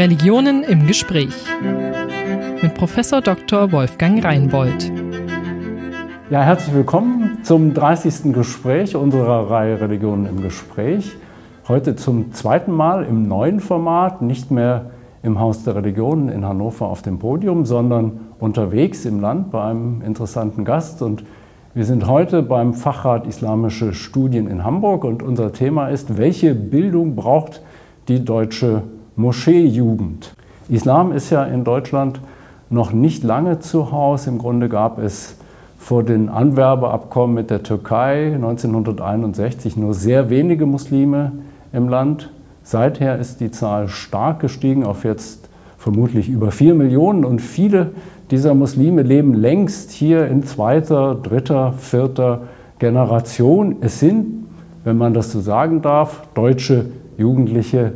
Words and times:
Religionen 0.00 0.62
im 0.62 0.86
Gespräch 0.86 1.34
mit 2.62 2.72
Professor 2.72 3.20
Dr. 3.20 3.70
Wolfgang 3.70 4.24
Reinbold. 4.24 4.90
Ja, 6.30 6.40
herzlich 6.40 6.74
willkommen 6.74 7.40
zum 7.42 7.74
30. 7.74 8.32
Gespräch 8.32 8.96
unserer 8.96 9.50
Reihe 9.50 9.78
Religionen 9.78 10.24
im 10.24 10.40
Gespräch. 10.40 11.14
Heute 11.68 11.96
zum 11.96 12.32
zweiten 12.32 12.72
Mal 12.72 13.04
im 13.04 13.28
neuen 13.28 13.60
Format, 13.60 14.22
nicht 14.22 14.50
mehr 14.50 14.86
im 15.22 15.38
Haus 15.38 15.64
der 15.64 15.76
Religionen 15.76 16.30
in 16.30 16.46
Hannover 16.46 16.86
auf 16.86 17.02
dem 17.02 17.18
Podium, 17.18 17.66
sondern 17.66 18.20
unterwegs 18.38 19.04
im 19.04 19.20
Land 19.20 19.50
bei 19.50 19.62
einem 19.62 20.00
interessanten 20.00 20.64
Gast. 20.64 21.02
Und 21.02 21.24
wir 21.74 21.84
sind 21.84 22.06
heute 22.06 22.42
beim 22.42 22.72
Fachrat 22.72 23.26
Islamische 23.26 23.92
Studien 23.92 24.46
in 24.46 24.64
Hamburg 24.64 25.04
und 25.04 25.22
unser 25.22 25.52
Thema 25.52 25.88
ist, 25.88 26.16
welche 26.16 26.54
Bildung 26.54 27.16
braucht 27.16 27.60
die 28.08 28.24
deutsche 28.24 28.82
Moscheejugend? 29.16 30.34
Islam 30.68 31.12
ist 31.12 31.30
ja 31.30 31.44
in 31.44 31.64
Deutschland 31.64 32.20
noch 32.70 32.92
nicht 32.92 33.24
lange 33.24 33.58
zu 33.58 33.92
Hause. 33.92 34.30
Im 34.30 34.38
Grunde 34.38 34.68
gab 34.68 34.98
es 34.98 35.36
vor 35.78 36.02
den 36.02 36.28
Anwerbeabkommen 36.28 37.34
mit 37.34 37.50
der 37.50 37.62
Türkei 37.62 38.34
1961 38.34 39.76
nur 39.76 39.94
sehr 39.94 40.30
wenige 40.30 40.66
Muslime 40.66 41.32
im 41.72 41.88
Land. 41.88 42.30
Seither 42.62 43.18
ist 43.18 43.40
die 43.40 43.50
Zahl 43.50 43.88
stark 43.88 44.40
gestiegen 44.40 44.84
auf 44.84 45.04
jetzt 45.04 45.48
vermutlich 45.78 46.28
über 46.28 46.50
vier 46.50 46.74
Millionen 46.74 47.24
und 47.24 47.40
viele 47.40 47.92
dieser 48.30 48.54
Muslime 48.54 49.02
leben 49.02 49.34
längst 49.34 49.90
hier 49.90 50.28
in 50.28 50.44
zweiter, 50.44 51.16
dritter, 51.16 51.72
vierter 51.72 52.42
Generation. 52.78 53.76
Es 53.80 53.98
sind, 53.98 54.46
wenn 54.84 54.98
man 54.98 55.14
das 55.14 55.32
so 55.32 55.40
sagen 55.40 55.82
darf, 55.82 56.22
deutsche 56.34 56.86
Jugendliche, 57.16 57.94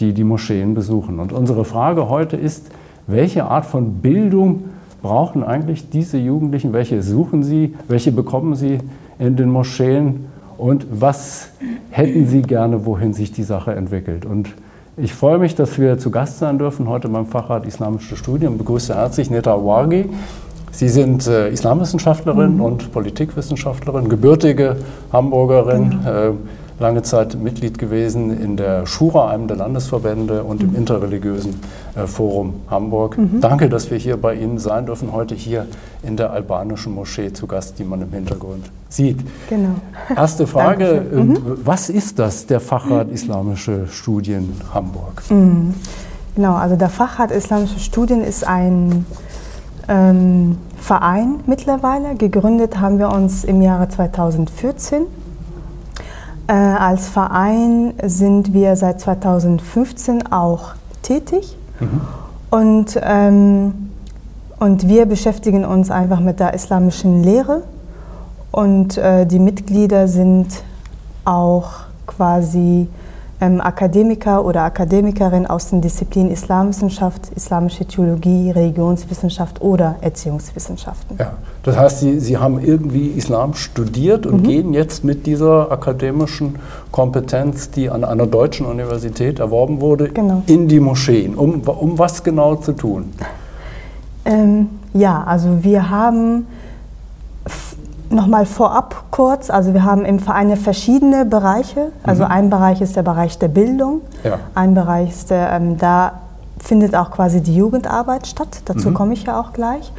die 0.00 0.12
die 0.12 0.24
Moscheen 0.24 0.74
besuchen. 0.74 1.20
Und 1.20 1.32
unsere 1.32 1.64
Frage 1.64 2.08
heute 2.08 2.36
ist, 2.36 2.70
welche 3.06 3.44
Art 3.44 3.66
von 3.66 3.94
Bildung 4.00 4.64
brauchen 5.02 5.44
eigentlich 5.44 5.90
diese 5.90 6.16
Jugendlichen? 6.16 6.72
Welche 6.72 7.02
suchen 7.02 7.42
sie? 7.42 7.74
Welche 7.88 8.10
bekommen 8.10 8.54
sie 8.54 8.78
in 9.18 9.36
den 9.36 9.50
Moscheen? 9.50 10.26
Und 10.56 10.86
was 10.90 11.50
hätten 11.90 12.26
sie 12.26 12.42
gerne, 12.42 12.86
wohin 12.86 13.12
sich 13.12 13.32
die 13.32 13.42
Sache 13.42 13.74
entwickelt? 13.74 14.24
Und 14.24 14.54
ich 14.96 15.12
freue 15.12 15.38
mich, 15.38 15.54
dass 15.54 15.78
wir 15.78 15.98
zu 15.98 16.10
Gast 16.10 16.38
sein 16.38 16.58
dürfen 16.58 16.88
heute 16.88 17.08
beim 17.08 17.26
Fachrat 17.26 17.66
Islamische 17.66 18.16
Studien 18.16 18.52
und 18.52 18.58
begrüße 18.58 18.94
herzlich 18.94 19.28
Neta 19.28 19.52
Wargi. 19.52 20.08
Sie 20.70 20.88
sind 20.88 21.26
äh, 21.26 21.50
Islamwissenschaftlerin 21.50 22.54
mhm. 22.54 22.60
und 22.60 22.92
Politikwissenschaftlerin, 22.92 24.08
gebürtige 24.08 24.76
Hamburgerin. 25.12 26.00
Mhm. 26.00 26.06
Äh, 26.06 26.30
lange 26.78 27.02
Zeit 27.02 27.36
Mitglied 27.40 27.78
gewesen 27.78 28.38
in 28.38 28.56
der 28.56 28.86
Schura, 28.86 29.30
einem 29.30 29.46
der 29.46 29.56
Landesverbände 29.56 30.42
und 30.42 30.62
im 30.62 30.70
mhm. 30.70 30.76
interreligiösen 30.76 31.60
äh, 31.94 32.06
Forum 32.06 32.54
Hamburg. 32.68 33.16
Mhm. 33.16 33.40
Danke, 33.40 33.68
dass 33.68 33.90
wir 33.90 33.98
hier 33.98 34.16
bei 34.16 34.34
Ihnen 34.34 34.58
sein 34.58 34.86
dürfen, 34.86 35.12
heute 35.12 35.34
hier 35.34 35.66
in 36.02 36.16
der 36.16 36.32
albanischen 36.32 36.94
Moschee 36.94 37.32
zu 37.32 37.46
Gast, 37.46 37.78
die 37.78 37.84
man 37.84 38.02
im 38.02 38.10
Hintergrund 38.10 38.70
sieht. 38.88 39.18
Genau. 39.48 39.76
Erste 40.14 40.46
Frage, 40.46 41.04
äh, 41.12 41.16
mhm. 41.16 41.38
was 41.64 41.88
ist 41.88 42.18
das, 42.18 42.46
der 42.46 42.60
Fachrat 42.60 43.08
Islamische 43.10 43.86
Studien 43.88 44.52
Hamburg? 44.72 45.22
Mhm. 45.30 45.74
Genau, 46.34 46.54
also 46.54 46.74
der 46.74 46.88
Fachrat 46.88 47.30
Islamische 47.30 47.78
Studien 47.78 48.20
ist 48.20 48.44
ein 48.44 49.06
ähm, 49.88 50.58
Verein 50.76 51.40
mittlerweile. 51.46 52.16
Gegründet 52.16 52.80
haben 52.80 52.98
wir 52.98 53.10
uns 53.10 53.44
im 53.44 53.62
Jahre 53.62 53.88
2014 53.88 55.02
äh, 55.02 55.06
als 56.52 57.08
Verein 57.08 57.94
sind 58.04 58.52
wir 58.52 58.76
seit 58.76 59.00
2015 59.00 60.32
auch 60.32 60.74
tätig 61.02 61.56
mhm. 61.80 62.00
und, 62.50 63.00
ähm, 63.02 63.90
und 64.58 64.88
wir 64.88 65.06
beschäftigen 65.06 65.64
uns 65.64 65.90
einfach 65.90 66.20
mit 66.20 66.40
der 66.40 66.54
islamischen 66.54 67.22
Lehre 67.22 67.62
und 68.50 68.98
äh, 68.98 69.26
die 69.26 69.38
Mitglieder 69.38 70.06
sind 70.08 70.48
auch 71.24 71.70
quasi 72.06 72.88
ähm, 73.40 73.60
Akademiker 73.60 74.44
oder 74.44 74.62
Akademikerin 74.62 75.46
aus 75.46 75.70
den 75.70 75.80
Disziplinen 75.80 76.30
Islamwissenschaft, 76.30 77.30
islamische 77.34 77.84
Theologie, 77.84 78.50
Religionswissenschaft 78.50 79.60
oder 79.60 79.96
Erziehungswissenschaften. 80.00 81.16
Ja, 81.18 81.34
das 81.62 81.76
heißt, 81.76 82.00
Sie, 82.00 82.20
Sie 82.20 82.36
haben 82.36 82.60
irgendwie 82.60 83.08
Islam 83.08 83.54
studiert 83.54 84.26
und 84.26 84.42
mhm. 84.42 84.42
gehen 84.44 84.74
jetzt 84.74 85.04
mit 85.04 85.26
dieser 85.26 85.70
akademischen 85.72 86.56
Kompetenz, 86.90 87.70
die 87.70 87.90
an 87.90 88.04
einer 88.04 88.26
deutschen 88.26 88.66
Universität 88.66 89.40
erworben 89.40 89.80
wurde, 89.80 90.10
genau. 90.10 90.42
in 90.46 90.68
die 90.68 90.80
Moscheen. 90.80 91.34
Um, 91.34 91.62
um 91.62 91.98
was 91.98 92.22
genau 92.22 92.56
zu 92.56 92.72
tun? 92.72 93.12
Ähm, 94.24 94.68
ja, 94.94 95.22
also 95.24 95.64
wir 95.64 95.90
haben 95.90 96.46
Nochmal 98.10 98.46
vorab 98.46 99.04
kurz, 99.10 99.50
also 99.50 99.72
wir 99.72 99.84
haben 99.84 100.04
im 100.04 100.18
Verein 100.18 100.54
verschiedene 100.56 101.24
Bereiche. 101.24 101.90
Also 102.02 102.24
mhm. 102.24 102.30
ein 102.30 102.50
Bereich 102.50 102.80
ist 102.80 102.96
der 102.96 103.02
Bereich 103.02 103.38
der 103.38 103.48
Bildung, 103.48 104.02
ja. 104.22 104.38
ein 104.54 104.74
Bereich 104.74 105.10
ist 105.10 105.30
der, 105.30 105.52
ähm, 105.52 105.78
da 105.78 106.12
findet 106.58 106.94
auch 106.94 107.10
quasi 107.10 107.40
die 107.40 107.56
Jugendarbeit 107.56 108.26
statt, 108.26 108.62
dazu 108.66 108.90
mhm. 108.90 108.94
komme 108.94 109.12
ich 109.14 109.24
ja 109.24 109.40
auch 109.40 109.52
gleich. 109.52 109.92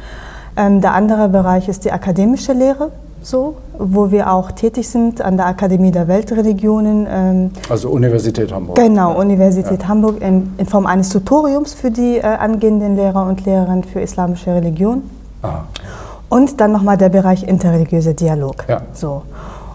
Ähm, 0.56 0.80
der 0.80 0.94
andere 0.94 1.28
Bereich 1.28 1.68
ist 1.68 1.84
die 1.84 1.92
akademische 1.92 2.52
Lehre, 2.52 2.90
so, 3.22 3.56
wo 3.78 4.10
wir 4.10 4.32
auch 4.32 4.52
tätig 4.52 4.88
sind 4.88 5.20
an 5.20 5.36
der 5.36 5.46
Akademie 5.46 5.90
der 5.90 6.08
Weltreligionen. 6.08 7.06
Ähm, 7.10 7.50
also 7.68 7.90
Universität 7.90 8.52
Hamburg. 8.52 8.76
Genau, 8.76 9.18
Universität 9.18 9.82
ja. 9.82 9.88
Hamburg 9.88 10.22
in, 10.22 10.54
in, 10.56 10.66
Form 10.66 10.86
eines 10.86 11.08
Tutoriums 11.08 11.74
für 11.74 11.90
die 11.90 12.18
äh, 12.18 12.22
angehenden 12.22 12.96
Lehrer 12.96 13.26
und 13.26 13.44
Lehrerinnen 13.44 13.84
für 13.84 14.00
islamische 14.00 14.54
Religion. 14.54 15.02
Aha. 15.42 15.64
Und 16.28 16.60
dann 16.60 16.72
nochmal 16.72 16.96
der 16.96 17.08
Bereich 17.08 17.44
interreligiöser 17.44 18.14
Dialog. 18.14 18.64
Ja. 18.68 18.82
So. 18.92 19.22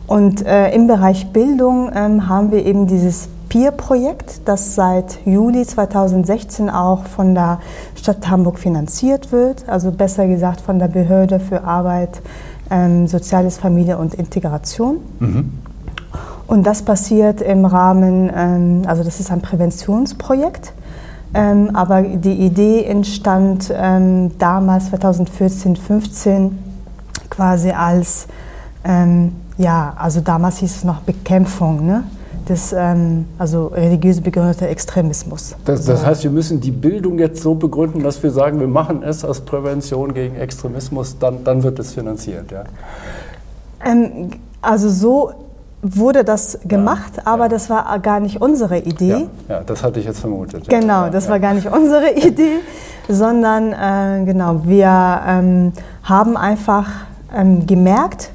Und 0.08 0.46
äh, 0.46 0.74
im 0.74 0.88
Bereich 0.88 1.32
Bildung 1.32 1.90
ähm, 1.96 2.28
haben 2.28 2.52
wir 2.52 2.66
eben 2.66 2.88
dieses 2.88 3.30
PEER-Projekt, 3.48 4.42
das 4.46 4.76
seit 4.76 5.26
Juli 5.26 5.66
2016 5.66 6.70
auch 6.70 7.06
von 7.06 7.34
der 7.36 7.60
Stadt 7.96 8.30
Hamburg 8.30 8.60
finanziert 8.60 9.32
wird, 9.32 9.68
also 9.68 9.92
besser 9.92 10.28
gesagt 10.28 10.62
von 10.62 10.80
der 10.80 10.88
Behörde 10.88 11.40
für 11.40 11.64
Arbeit, 11.64 12.22
ähm, 12.70 13.08
Soziales, 13.08 13.58
Familie 13.58 13.98
und 13.98 14.14
Integration. 14.14 14.98
Mhm. 15.20 15.52
Und 16.48 16.68
das 16.68 16.82
passiert 16.82 17.42
im 17.42 17.66
Rahmen, 17.66 18.30
ähm, 18.36 18.82
also 18.86 19.04
das 19.04 19.20
ist 19.20 19.32
ein 19.32 19.42
Präventionsprojekt 19.42 20.74
ähm, 21.34 21.76
aber 21.76 22.02
die 22.02 22.34
Idee 22.34 22.84
entstand 22.84 23.72
ähm, 23.74 24.38
damals 24.38 24.90
2014, 24.90 25.76
15 25.76 26.58
quasi 27.30 27.72
als, 27.72 28.28
ähm, 28.84 29.34
ja, 29.58 29.94
also 29.98 30.22
damals 30.22 30.58
hieß 30.58 30.76
es 30.78 30.84
noch 30.84 31.02
Bekämpfung 31.02 31.86
ne? 31.86 32.04
des, 32.50 32.74
ähm, 32.74 33.26
also 33.38 33.68
religiös 33.68 34.20
begründeter 34.20 34.68
Extremismus. 34.68 35.56
Das, 35.64 35.86
das, 35.86 36.06
heißt, 36.06 36.24
wir 36.24 36.32
müssen 36.32 36.60
die 36.60 36.72
Bildung 36.72 37.18
jetzt 37.18 37.42
so 37.42 37.56
begründen, 37.56 38.04
dass 38.04 38.22
wir 38.22 38.32
sagen, 38.32 38.60
wir 38.60 38.68
machen 38.68 39.02
es 39.04 39.24
als 39.24 39.42
Prävention 39.42 40.14
gegen 40.14 40.36
Extremismus, 40.36 41.18
dann, 41.18 41.44
dann 41.44 41.64
wird 41.64 41.80
es 41.80 41.94
finanziert, 41.94 42.52
ja? 42.52 42.64
Ähm, 43.84 44.32
also 44.62 44.90
so 44.90 45.32
wurde 45.82 46.24
das 46.24 46.60
gemacht, 46.66 47.14
ja, 47.18 47.24
aber 47.26 47.44
ja. 47.44 47.50
das 47.50 47.70
war 47.70 48.00
gar 48.00 48.20
nicht 48.20 48.42
unsere 48.42 48.80
Idee. 48.80 49.28
Ja, 49.48 49.56
ja 49.56 49.62
das 49.66 49.84
hatte 49.84 50.00
ich 50.00 50.06
jetzt 50.06 50.20
vermutet. 50.20 50.68
Genau, 50.70 51.10
das 51.10 51.28
war 51.30 51.40
gar 51.40 51.54
nicht 51.54 51.68
unsere 51.68 52.12
Idee, 52.16 52.60
sondern 53.10 53.74
äh, 53.74 54.26
genau, 54.26 54.62
wir 54.64 55.22
ähm, 55.28 55.74
haben 56.04 56.38
einfach 56.38 56.88
ähm, 57.36 57.66
gemerkt, 57.66 58.32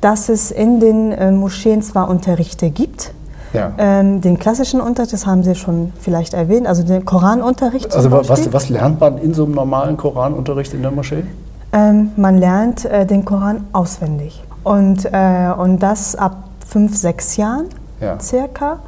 dass 0.00 0.28
es 0.28 0.50
in 0.50 0.80
den 0.80 1.12
äh, 1.12 1.30
Moscheen 1.30 1.82
zwar 1.82 2.10
Unterrichte 2.10 2.70
gibt, 2.70 3.12
ähm, 3.54 4.20
den 4.20 4.38
klassischen 4.38 4.80
Unterricht, 4.80 5.12
das 5.12 5.26
haben 5.26 5.42
Sie 5.42 5.54
schon 5.54 5.92
vielleicht 6.00 6.34
erwähnt, 6.34 6.66
also 6.66 6.82
den 6.82 7.04
Koranunterricht. 7.04 7.94
Also 7.94 8.10
was, 8.10 8.52
was, 8.52 8.68
lernt 8.68 9.00
man 9.00 9.18
in 9.18 9.34
so 9.34 9.44
einem 9.44 9.54
normalen 9.54 9.96
Koranunterricht 9.96 10.72
in 10.72 10.82
der 10.82 10.90
Moschee? 10.90 11.24
Ähm, 11.72 12.12
man 12.16 12.38
lernt 12.38 12.84
äh, 12.84 13.06
den 13.06 13.24
Koran 13.24 13.66
auswendig. 13.72 14.42
Und, 14.64 15.06
äh, 15.06 15.52
und 15.56 15.82
das 15.82 16.14
ab 16.14 16.36
fünf, 16.72 16.96
sechs 16.96 17.36
Jahren 17.36 17.66
ja. 18.00 18.18
circa. 18.18 18.80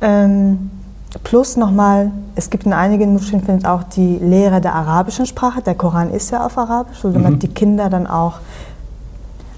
Ähm, 0.00 0.70
plus 1.24 1.56
nochmal, 1.56 2.10
es 2.34 2.50
gibt 2.50 2.66
in 2.66 2.72
einigen 2.72 3.18
findet 3.18 3.66
auch 3.66 3.82
die 3.82 4.16
Lehre 4.16 4.60
der 4.60 4.74
arabischen 4.74 5.26
Sprache. 5.26 5.62
Der 5.62 5.74
Koran 5.74 6.10
ist 6.10 6.30
ja 6.30 6.44
auf 6.44 6.56
Arabisch, 6.56 6.98
so 7.00 7.10
damit 7.10 7.32
mhm. 7.32 7.38
die 7.40 7.48
Kinder 7.48 7.90
dann 7.90 8.06
auch 8.06 8.40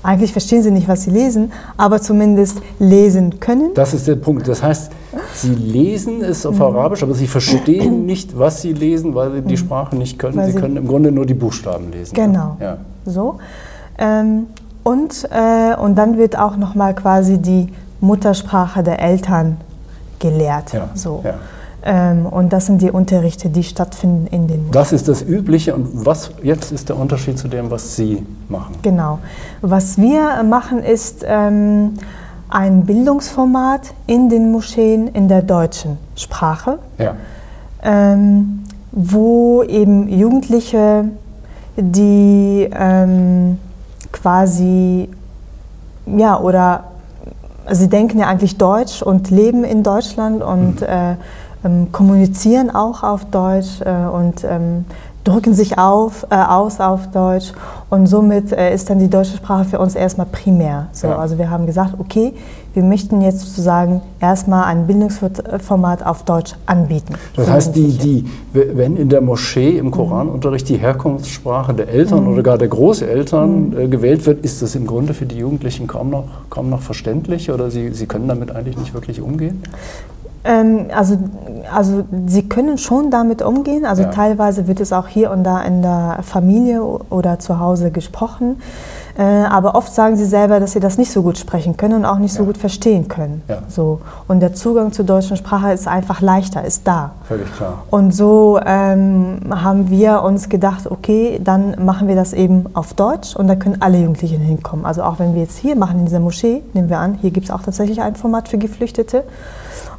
eigentlich 0.02 0.32
verstehen 0.32 0.62
sie 0.62 0.70
nicht, 0.70 0.88
was 0.88 1.02
sie 1.02 1.11
lesen, 1.11 1.52
aber 1.76 2.00
zumindest 2.00 2.62
lesen 2.78 3.38
können. 3.38 3.73
Das 3.75 3.93
ist 3.93 4.08
der 4.08 4.16
Punkt. 4.16 4.49
Das 4.49 4.62
heißt, 4.62 4.90
sie 5.34 5.55
lesen 5.55 6.23
es 6.23 6.46
auf 6.46 6.56
mhm. 6.56 6.62
Arabisch, 6.62 7.02
aber 7.02 7.12
sie 7.12 7.26
verstehen 7.26 8.06
nicht, 8.06 8.38
was 8.38 8.62
sie 8.62 8.73
lesen, 8.73 9.14
weil 9.14 9.32
sie 9.32 9.43
die 9.43 9.55
mhm. 9.55 9.58
Sprache 9.58 9.96
nicht 9.96 10.19
können. 10.19 10.43
sie, 10.43 10.52
sie 10.52 10.58
können 10.58 10.78
im 10.78 10.87
Grunde 10.87 11.12
nur 11.12 11.26
die 11.26 11.34
Buchstaben 11.34 11.93
lesen. 11.93 12.14
Genau. 12.14 12.56
Ja. 12.61 12.78
So. 13.05 13.38
Ähm, 13.99 14.46
und, 14.82 15.28
äh, 15.30 15.76
und 15.76 15.96
dann 15.96 16.16
wird 16.16 16.38
auch 16.38 16.56
nochmal 16.56 16.94
quasi 16.94 17.38
die 17.38 17.72
Muttersprache 18.00 18.82
der 18.82 19.00
Eltern 19.00 19.58
gelehrt. 20.18 20.72
Ja, 20.72 20.88
so. 20.94 21.22
Ja. 21.24 21.34
Ähm, 21.82 22.26
und 22.26 22.52
das 22.52 22.66
sind 22.66 22.82
die 22.82 22.90
Unterrichte, 22.90 23.48
die 23.48 23.62
stattfinden 23.62 24.26
in 24.26 24.46
den 24.46 24.58
Moscheen. 24.58 24.72
Das 24.72 24.92
ist 24.92 25.08
das 25.08 25.22
Übliche 25.22 25.74
und 25.74 26.04
was 26.04 26.30
jetzt 26.42 26.72
ist 26.72 26.88
der 26.90 26.96
Unterschied 26.96 27.38
zu 27.38 27.48
dem, 27.48 27.70
was 27.70 27.96
Sie 27.96 28.26
machen? 28.48 28.76
Genau. 28.82 29.18
Was 29.62 29.96
wir 29.96 30.42
machen, 30.42 30.82
ist 30.82 31.24
ähm, 31.26 31.94
ein 32.50 32.84
Bildungsformat 32.84 33.94
in 34.06 34.28
den 34.28 34.52
Moscheen 34.52 35.08
in 35.08 35.28
der 35.28 35.42
deutschen 35.42 35.96
Sprache, 36.16 36.78
ja. 36.98 37.14
ähm, 37.82 38.64
wo 38.92 39.62
eben 39.62 40.08
Jugendliche, 40.08 41.06
die 41.76 42.68
ähm, 42.72 43.58
quasi, 44.20 45.08
ja, 46.06 46.38
oder 46.38 46.84
sie 47.70 47.88
denken 47.88 48.19
ja 48.19 48.26
eigentlich 48.26 48.58
Deutsch 48.58 49.02
und 49.02 49.31
leben 49.31 49.64
in 49.64 49.82
Deutschland 49.82 50.43
und 50.43 50.81
mhm. 50.81 50.87
äh, 50.87 51.17
ähm, 51.64 51.93
kommunizieren 51.93 52.70
auch 52.70 53.02
auf 53.02 53.26
Deutsch 53.26 53.81
äh, 53.82 54.06
und 54.06 54.44
ähm, 54.44 54.87
drücken 55.30 55.54
sich 55.54 55.78
auf, 55.78 56.26
äh, 56.30 56.34
aus 56.34 56.80
auf 56.80 57.10
Deutsch 57.10 57.52
und 57.88 58.06
somit 58.06 58.52
äh, 58.52 58.74
ist 58.74 58.90
dann 58.90 58.98
die 58.98 59.08
deutsche 59.08 59.36
Sprache 59.36 59.64
für 59.64 59.78
uns 59.78 59.94
erstmal 59.94 60.26
primär. 60.26 60.88
So, 60.92 61.08
ja. 61.08 61.18
Also 61.18 61.38
wir 61.38 61.50
haben 61.50 61.66
gesagt, 61.66 61.94
okay, 61.98 62.34
wir 62.72 62.84
möchten 62.84 63.20
jetzt 63.20 63.40
sozusagen 63.40 64.00
erstmal 64.20 64.64
ein 64.64 64.86
Bildungsformat 64.86 66.06
auf 66.06 66.24
Deutsch 66.24 66.54
anbieten. 66.66 67.14
Das 67.34 67.50
heißt, 67.50 67.74
die, 67.74 67.98
die, 67.98 68.24
wenn 68.52 68.96
in 68.96 69.08
der 69.08 69.20
Moschee 69.20 69.76
im 69.76 69.90
Koranunterricht 69.90 70.68
die 70.68 70.76
Herkunftssprache 70.76 71.74
der 71.74 71.88
Eltern 71.88 72.24
mhm. 72.24 72.32
oder 72.32 72.42
gar 72.42 72.58
der 72.58 72.68
Großeltern 72.68 73.70
mhm. 73.70 73.78
äh, 73.78 73.88
gewählt 73.88 74.24
wird, 74.26 74.44
ist 74.44 74.62
das 74.62 74.74
im 74.76 74.86
Grunde 74.86 75.14
für 75.14 75.26
die 75.26 75.38
Jugendlichen 75.38 75.88
kaum 75.88 76.10
noch, 76.10 76.24
kaum 76.48 76.70
noch 76.70 76.80
verständlich 76.80 77.50
oder 77.50 77.70
sie, 77.70 77.92
sie 77.92 78.06
können 78.06 78.28
damit 78.28 78.54
eigentlich 78.54 78.78
nicht 78.78 78.94
wirklich 78.94 79.20
umgehen? 79.20 79.62
Ähm, 80.44 80.87
also, 80.94 81.19
also 81.72 82.04
sie 82.26 82.48
können 82.48 82.78
schon 82.78 83.10
damit 83.10 83.42
umgehen. 83.42 83.84
Also 83.84 84.02
ja. 84.02 84.10
teilweise 84.10 84.66
wird 84.66 84.81
es 84.81 84.92
auch 84.92 85.06
hier 85.06 85.31
und 85.31 85.44
da 85.44 85.60
in 85.62 85.82
der 85.82 86.20
Familie 86.22 86.82
oder 86.82 87.38
zu 87.38 87.60
Hause 87.60 87.90
gesprochen. 87.90 88.56
Äh, 89.19 89.22
aber 89.22 89.75
oft 89.75 89.92
sagen 89.92 90.16
sie 90.16 90.25
selber, 90.25 90.60
dass 90.60 90.72
sie 90.72 90.81
das 90.81 90.96
nicht 90.96 91.12
so 91.12 91.22
gut 91.22 91.37
sprechen 91.37 91.76
können 91.76 91.94
und 91.94 92.04
auch 92.06 92.19
nicht 92.19 92.32
so 92.32 92.40
ja. 92.40 92.46
gut 92.46 92.56
verstehen 92.56 93.08
können. 93.08 93.42
Ja. 93.48 93.58
So. 93.69 94.00
Und 94.28 94.40
der 94.40 94.54
Zugang 94.54 94.92
zur 94.92 95.04
deutschen 95.04 95.37
Sprache 95.37 95.72
ist 95.72 95.87
einfach 95.87 96.22
leichter, 96.22 96.64
ist 96.64 96.87
da. 96.87 97.10
Völlig 97.28 97.52
klar. 97.54 97.82
Und 97.90 98.14
so 98.14 98.58
ähm, 98.64 99.40
haben 99.50 99.90
wir 99.90 100.22
uns 100.22 100.48
gedacht, 100.48 100.90
okay, 100.90 101.38
dann 101.42 101.84
machen 101.84 102.08
wir 102.08 102.14
das 102.14 102.32
eben 102.32 102.66
auf 102.72 102.94
Deutsch 102.94 103.37
und 103.37 103.48
da 103.48 103.56
können 103.56 103.78
alle 103.81 103.98
Jugendlichen 103.98 104.40
hinkommen. 104.40 104.87
Also 104.87 105.02
auch 105.02 105.19
wenn 105.19 105.34
wir 105.34 105.42
jetzt 105.42 105.58
hier 105.58 105.76
machen 105.76 105.98
in 105.98 106.04
dieser 106.06 106.20
Moschee, 106.20 106.62
nehmen 106.72 106.88
wir 106.88 106.98
an, 106.98 107.19
hier 107.20 107.31
gibt 107.31 107.44
es 107.44 107.50
auch 107.50 107.62
tatsächlich 107.62 108.00
ein 108.00 108.14
Format 108.14 108.48
für 108.48 108.56
Geflüchtete. 108.58 109.25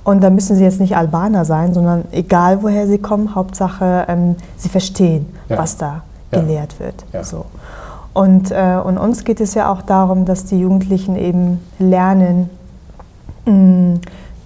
Und 0.03 0.23
da 0.23 0.29
müssen 0.29 0.55
sie 0.55 0.63
jetzt 0.63 0.79
nicht 0.79 0.97
Albaner 0.97 1.45
sein, 1.45 1.73
sondern 1.73 2.05
egal 2.11 2.63
woher 2.63 2.87
sie 2.87 2.97
kommen, 2.97 3.35
Hauptsache 3.35 4.05
ähm, 4.07 4.35
sie 4.57 4.69
verstehen, 4.69 5.27
ja. 5.47 5.57
was 5.57 5.77
da 5.77 6.01
ja. 6.31 6.39
gelehrt 6.39 6.79
wird. 6.79 7.05
Ja. 7.13 7.23
So. 7.23 7.45
Und, 8.13 8.51
äh, 8.51 8.79
und 8.83 8.97
uns 8.97 9.23
geht 9.23 9.39
es 9.39 9.53
ja 9.53 9.71
auch 9.71 9.81
darum, 9.83 10.25
dass 10.25 10.45
die 10.45 10.59
Jugendlichen 10.59 11.15
eben 11.15 11.59
lernen 11.79 12.49
mh, 13.45 13.53
mm, 13.53 14.01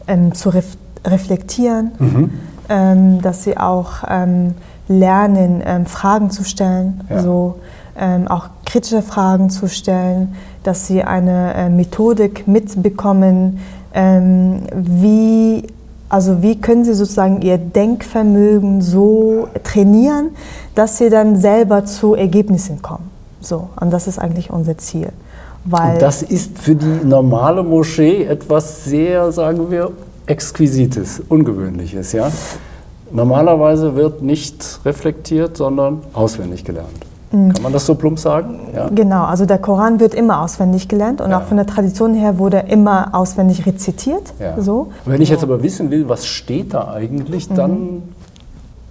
ähm, 0.07 0.33
zu 0.33 0.49
ref 0.49 0.77
reflektieren, 1.05 1.91
mhm. 1.99 2.31
ähm, 2.67 3.21
dass 3.21 3.43
sie 3.43 3.57
auch 3.57 4.03
ähm, 4.07 4.55
lernen, 4.87 5.61
ähm, 5.63 5.85
Fragen 5.85 6.31
zu 6.31 6.43
stellen, 6.43 7.01
so, 7.21 7.59
ähm, 7.95 8.27
auch 8.27 8.47
kritische 8.65 9.03
Fragen 9.03 9.51
zu 9.51 9.67
stellen, 9.67 10.33
dass 10.63 10.87
sie 10.87 11.03
eine 11.03 11.53
äh, 11.53 11.69
Methodik 11.69 12.47
mitbekommen, 12.47 13.59
ähm, 13.95 14.61
wie, 14.75 15.63
also 16.09 16.41
wie 16.43 16.59
können 16.59 16.83
Sie 16.83 16.93
sozusagen 16.93 17.41
Ihr 17.41 17.57
Denkvermögen 17.57 18.81
so 18.81 19.47
trainieren, 19.63 20.31
dass 20.75 20.97
Sie 20.97 21.09
dann 21.09 21.37
selber 21.37 21.85
zu 21.85 22.13
Ergebnissen 22.13 22.81
kommen? 22.81 23.09
So, 23.39 23.69
und 23.79 23.91
das 23.91 24.07
ist 24.07 24.19
eigentlich 24.19 24.51
unser 24.51 24.77
Ziel. 24.77 25.09
Weil 25.63 25.93
und 25.93 26.01
das 26.01 26.21
ist 26.21 26.59
für 26.59 26.75
die 26.75 27.05
normale 27.05 27.63
Moschee 27.63 28.25
etwas 28.25 28.83
sehr, 28.85 29.31
sagen 29.31 29.71
wir, 29.71 29.91
Exquisites, 30.27 31.21
Ungewöhnliches. 31.29 32.11
Ja? 32.11 32.31
Normalerweise 33.11 33.95
wird 33.95 34.21
nicht 34.21 34.79
reflektiert, 34.83 35.57
sondern 35.57 36.01
auswendig 36.13 36.65
gelernt. 36.65 37.05
Mhm. 37.35 37.53
Kann 37.53 37.63
man 37.63 37.73
das 37.73 37.85
so 37.85 37.95
plump 37.95 38.19
sagen? 38.19 38.59
Ja. 38.73 38.89
Genau, 38.89 39.25
also 39.25 39.45
der 39.45 39.57
Koran 39.57 39.99
wird 39.99 40.13
immer 40.13 40.41
auswendig 40.41 40.87
gelernt 40.87 41.21
und 41.21 41.31
ja. 41.31 41.39
auch 41.39 41.43
von 41.43 41.57
der 41.57 41.65
Tradition 41.65 42.13
her 42.13 42.37
wurde 42.37 42.57
er 42.57 42.67
immer 42.69 43.09
auswendig 43.13 43.65
rezitiert. 43.65 44.33
Ja. 44.39 44.61
So. 44.61 44.91
Wenn 45.05 45.21
ich 45.21 45.29
jetzt 45.29 45.43
aber 45.43 45.61
wissen 45.61 45.91
will, 45.91 46.07
was 46.07 46.25
steht 46.25 46.73
da 46.73 46.91
eigentlich, 46.91 47.49
mhm. 47.49 47.55
dann 47.55 48.03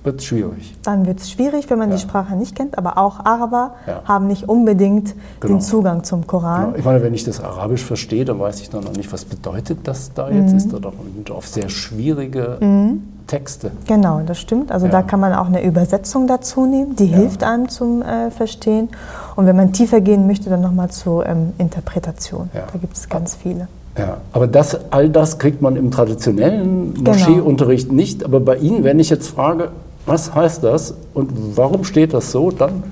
wird 0.03 0.21
es 0.21 0.27
schwierig. 0.27 0.75
Dann 0.83 1.07
wird 1.07 1.21
es 1.21 1.31
schwierig, 1.31 1.71
wenn 1.71 1.79
man 1.79 1.91
die 1.91 1.99
Sprache 1.99 2.37
nicht 2.37 2.55
kennt, 2.55 2.77
aber 2.77 2.99
auch 2.99 3.25
Araber 3.25 3.75
haben 4.05 4.27
nicht 4.27 4.47
unbedingt 4.47 5.15
genau. 5.41 5.55
den 5.55 5.61
Zugang 5.63 6.05
zum 6.05 6.27
Koran. 6.27 6.67
Genau. 6.67 6.77
Ich 6.77 6.85
meine, 6.85 7.03
wenn 7.03 7.15
ich 7.15 7.25
das 7.25 7.41
Arabisch 7.41 7.83
verstehe, 7.83 8.27
dann 8.27 8.39
weiß 8.39 8.61
ich 8.61 8.71
noch 8.71 8.83
nicht, 8.93 9.11
was 9.15 9.25
bedeutet 9.25 9.79
das 9.85 10.13
da 10.13 10.29
jetzt? 10.29 10.51
Mhm. 10.51 10.59
Ist 10.59 10.73
da 10.75 10.79
doch 10.79 10.93
auf 11.31 11.49
sehr 11.49 11.71
schwierige 11.71 12.59
mhm. 12.61 13.03
Texte. 13.27 13.71
Genau, 13.87 14.21
das 14.27 14.39
stimmt. 14.39 14.71
Also 14.71 14.87
ja. 14.87 14.93
da 14.93 15.03
kann 15.03 15.21
man 15.21 15.33
auch 15.33 15.47
eine 15.47 15.65
Übersetzung 15.65 16.27
dazu 16.27 16.67
nehmen, 16.67 16.95
die 16.97 17.07
hilft 17.07 17.43
einem 17.43 17.69
zum 17.69 18.03
äh, 18.03 18.31
Verstehen. 18.31 18.91
Und 19.37 19.47
wenn 19.47 19.57
man 19.57 19.73
tiefer 19.73 20.01
gehen 20.01 20.27
möchte, 20.27 20.51
dann 20.51 20.61
nochmal 20.61 20.91
zur 20.91 21.27
ähm, 21.27 21.53
Interpretation. 21.59 22.51
Da 22.53 22.79
gibt 22.79 22.97
es 22.97 23.09
ganz 23.09 23.35
viele. 23.35 23.69
Ja, 23.97 24.19
aber 24.33 24.47
das, 24.47 24.77
all 24.91 25.09
das 25.09 25.39
kriegt 25.39 25.63
man 25.63 25.77
im 25.77 25.91
traditionellen 25.91 26.95
genau. 26.95 27.13
Moscheeunterricht 27.13 27.89
genau. 27.89 27.97
nicht. 27.97 28.25
Aber 28.25 28.41
bei 28.41 28.57
Ihnen, 28.57 28.85
wenn 28.85 28.99
ich 28.99 29.09
jetzt 29.09 29.29
frage, 29.29 29.71
was 30.07 30.35
heißt 30.35 30.65
das 30.65 30.95
und 31.15 31.57
warum 31.57 31.85
steht 31.85 32.13
das 32.13 32.31
so, 32.31 32.51
dann 32.51 32.83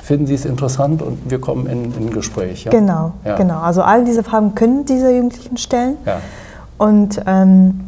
finden 0.00 0.26
Sie 0.26 0.34
es 0.34 0.44
interessant 0.44 1.00
und 1.00 1.30
wir 1.30 1.40
kommen 1.40 1.66
in, 1.66 1.92
ein 1.94 2.10
Gespräch. 2.10 2.64
Ja? 2.64 2.70
Genau, 2.70 3.12
ja. 3.24 3.36
genau. 3.36 3.60
Also 3.60 3.82
all 3.82 4.04
diese 4.04 4.22
Fragen 4.22 4.54
können 4.54 4.84
diese 4.84 5.12
Jugendlichen 5.14 5.56
stellen. 5.56 5.96
Ja. 6.04 6.20
Und, 6.76 7.20
ähm, 7.26 7.80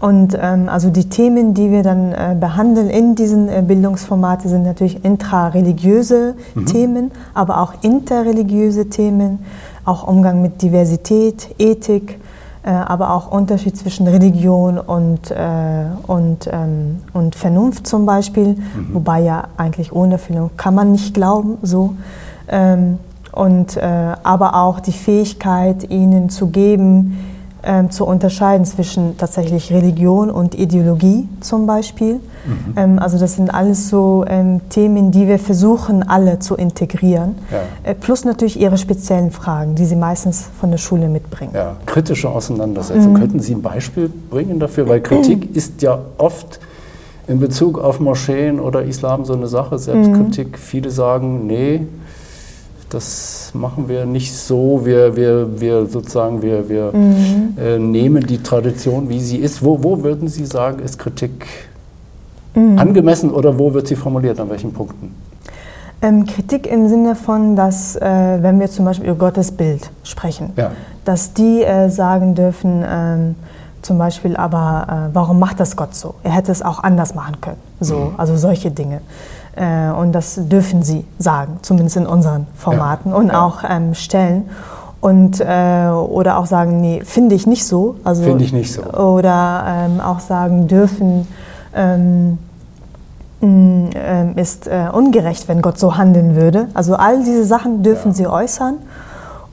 und 0.00 0.36
ähm, 0.40 0.68
also 0.68 0.88
die 0.88 1.08
Themen, 1.08 1.52
die 1.52 1.70
wir 1.70 1.82
dann 1.82 2.12
äh, 2.12 2.34
behandeln 2.38 2.88
in 2.88 3.14
diesen 3.14 3.48
äh, 3.48 3.62
Bildungsformaten, 3.66 4.48
sind 4.48 4.62
natürlich 4.62 5.04
intrareligiöse 5.04 6.34
mhm. 6.54 6.66
Themen, 6.66 7.10
aber 7.34 7.60
auch 7.60 7.74
interreligiöse 7.82 8.88
Themen, 8.88 9.40
auch 9.84 10.06
Umgang 10.06 10.40
mit 10.40 10.62
Diversität, 10.62 11.54
Ethik, 11.58 12.18
äh, 12.62 12.70
aber 12.70 13.12
auch 13.12 13.30
Unterschied 13.30 13.76
zwischen 13.76 14.06
Religion 14.06 14.78
und, 14.78 15.30
äh, 15.30 15.84
und, 16.06 16.48
ähm, 16.50 17.00
und 17.12 17.34
Vernunft 17.34 17.86
zum 17.86 18.06
Beispiel, 18.06 18.54
mhm. 18.54 18.94
wobei 18.94 19.20
ja 19.20 19.44
eigentlich 19.58 19.92
ohne 19.92 20.16
Vernunft 20.16 20.56
kann 20.56 20.74
man 20.74 20.92
nicht 20.92 21.12
glauben, 21.12 21.58
so. 21.62 21.94
Ähm, 22.48 22.98
und, 23.32 23.76
äh, 23.76 24.14
aber 24.22 24.56
auch 24.56 24.80
die 24.80 24.92
Fähigkeit, 24.92 25.88
ihnen 25.90 26.30
zu 26.30 26.48
geben, 26.48 27.18
ähm, 27.62 27.90
zu 27.90 28.04
unterscheiden 28.04 28.64
zwischen 28.64 29.16
tatsächlich 29.18 29.72
Religion 29.72 30.30
und 30.30 30.54
Ideologie 30.54 31.28
zum 31.40 31.66
Beispiel. 31.66 32.14
Mhm. 32.14 32.20
Ähm, 32.76 32.98
also 32.98 33.18
das 33.18 33.36
sind 33.36 33.52
alles 33.52 33.88
so 33.88 34.24
ähm, 34.26 34.60
Themen, 34.70 35.10
die 35.10 35.28
wir 35.28 35.38
versuchen 35.38 36.02
alle 36.08 36.38
zu 36.38 36.54
integrieren. 36.54 37.36
Ja. 37.50 37.90
Äh, 37.90 37.94
plus 37.94 38.24
natürlich 38.24 38.58
ihre 38.58 38.78
speziellen 38.78 39.30
Fragen, 39.30 39.74
die 39.74 39.84
sie 39.84 39.96
meistens 39.96 40.48
von 40.58 40.70
der 40.70 40.78
Schule 40.78 41.08
mitbringen. 41.08 41.52
Ja, 41.54 41.76
kritische 41.86 42.28
Auseinandersetzung. 42.28 43.12
Mhm. 43.12 43.18
Könnten 43.18 43.40
Sie 43.40 43.54
ein 43.54 43.62
Beispiel 43.62 44.10
bringen 44.30 44.58
dafür? 44.58 44.88
Weil 44.88 45.00
Kritik 45.00 45.54
ist 45.56 45.82
ja 45.82 45.98
oft 46.18 46.60
in 47.26 47.38
Bezug 47.38 47.78
auf 47.78 48.00
Moscheen 48.00 48.58
oder 48.58 48.82
Islam 48.82 49.24
so 49.24 49.34
eine 49.34 49.46
Sache, 49.46 49.78
Selbstkritik. 49.78 50.52
Mhm. 50.52 50.56
Viele 50.56 50.90
sagen, 50.90 51.46
nee, 51.46 51.82
das 52.90 53.52
machen 53.54 53.88
wir 53.88 54.04
nicht 54.04 54.36
so. 54.36 54.84
Wir, 54.84 55.16
wir, 55.16 55.60
wir 55.60 55.86
sozusagen, 55.86 56.42
wir, 56.42 56.68
wir 56.68 56.92
mhm. 56.92 57.56
äh, 57.58 57.78
nehmen 57.78 58.26
die 58.26 58.42
Tradition, 58.42 59.08
wie 59.08 59.20
sie 59.20 59.38
ist. 59.38 59.64
Wo, 59.64 59.82
wo 59.82 60.02
würden 60.02 60.28
Sie 60.28 60.44
sagen, 60.44 60.80
ist 60.80 60.98
Kritik 60.98 61.46
mhm. 62.54 62.78
angemessen 62.78 63.30
oder 63.30 63.58
wo 63.58 63.72
wird 63.72 63.86
sie 63.86 63.96
formuliert, 63.96 64.38
an 64.40 64.50
welchen 64.50 64.72
Punkten? 64.72 65.14
Ähm, 66.02 66.26
Kritik 66.26 66.66
im 66.66 66.88
Sinne 66.88 67.14
von, 67.14 67.56
dass, 67.56 67.94
äh, 67.96 68.38
wenn 68.40 68.58
wir 68.58 68.70
zum 68.70 68.86
Beispiel 68.86 69.08
über 69.08 69.18
Gottes 69.18 69.52
Bild 69.52 69.90
sprechen, 70.02 70.52
ja. 70.56 70.72
dass 71.04 71.34
die 71.34 71.62
äh, 71.62 71.90
sagen 71.90 72.34
dürfen, 72.34 72.84
ähm, 72.86 73.34
zum 73.82 73.98
Beispiel, 73.98 74.36
aber 74.36 75.08
äh, 75.10 75.14
warum 75.14 75.38
macht 75.38 75.60
das 75.60 75.76
Gott 75.76 75.94
so? 75.94 76.14
Er 76.22 76.32
hätte 76.32 76.52
es 76.52 76.62
auch 76.62 76.82
anders 76.82 77.14
machen 77.14 77.40
können. 77.40 77.60
So, 77.80 77.96
mhm. 77.96 78.14
Also 78.16 78.36
solche 78.36 78.70
Dinge. 78.70 79.00
Äh, 79.56 79.90
und 79.90 80.12
das 80.12 80.36
dürfen 80.48 80.82
sie 80.82 81.04
sagen, 81.18 81.58
zumindest 81.62 81.96
in 81.96 82.06
unseren 82.06 82.46
Formaten 82.54 83.10
ja. 83.10 83.16
und 83.16 83.28
ja. 83.28 83.44
auch 83.44 83.62
ähm, 83.68 83.94
stellen. 83.94 84.48
Und, 85.00 85.40
äh, 85.40 85.88
oder 85.88 86.38
auch 86.38 86.46
sagen, 86.46 86.80
nee, 86.80 87.02
finde 87.04 87.34
ich 87.34 87.46
nicht 87.46 87.64
so. 87.64 87.96
Also, 88.04 88.22
finde 88.22 88.44
ich 88.44 88.52
nicht 88.52 88.72
so. 88.72 88.82
Oder 88.82 89.64
ähm, 89.66 90.00
auch 90.00 90.20
sagen 90.20 90.68
dürfen, 90.68 91.26
ähm, 91.74 92.38
mm, 93.40 93.90
ähm, 93.94 94.36
ist 94.36 94.66
äh, 94.66 94.88
ungerecht, 94.92 95.48
wenn 95.48 95.62
Gott 95.62 95.78
so 95.78 95.96
handeln 95.96 96.36
würde. 96.36 96.68
Also 96.74 96.96
all 96.96 97.24
diese 97.24 97.46
Sachen 97.46 97.82
dürfen 97.82 98.08
ja. 98.08 98.14
sie 98.14 98.26
äußern. 98.26 98.76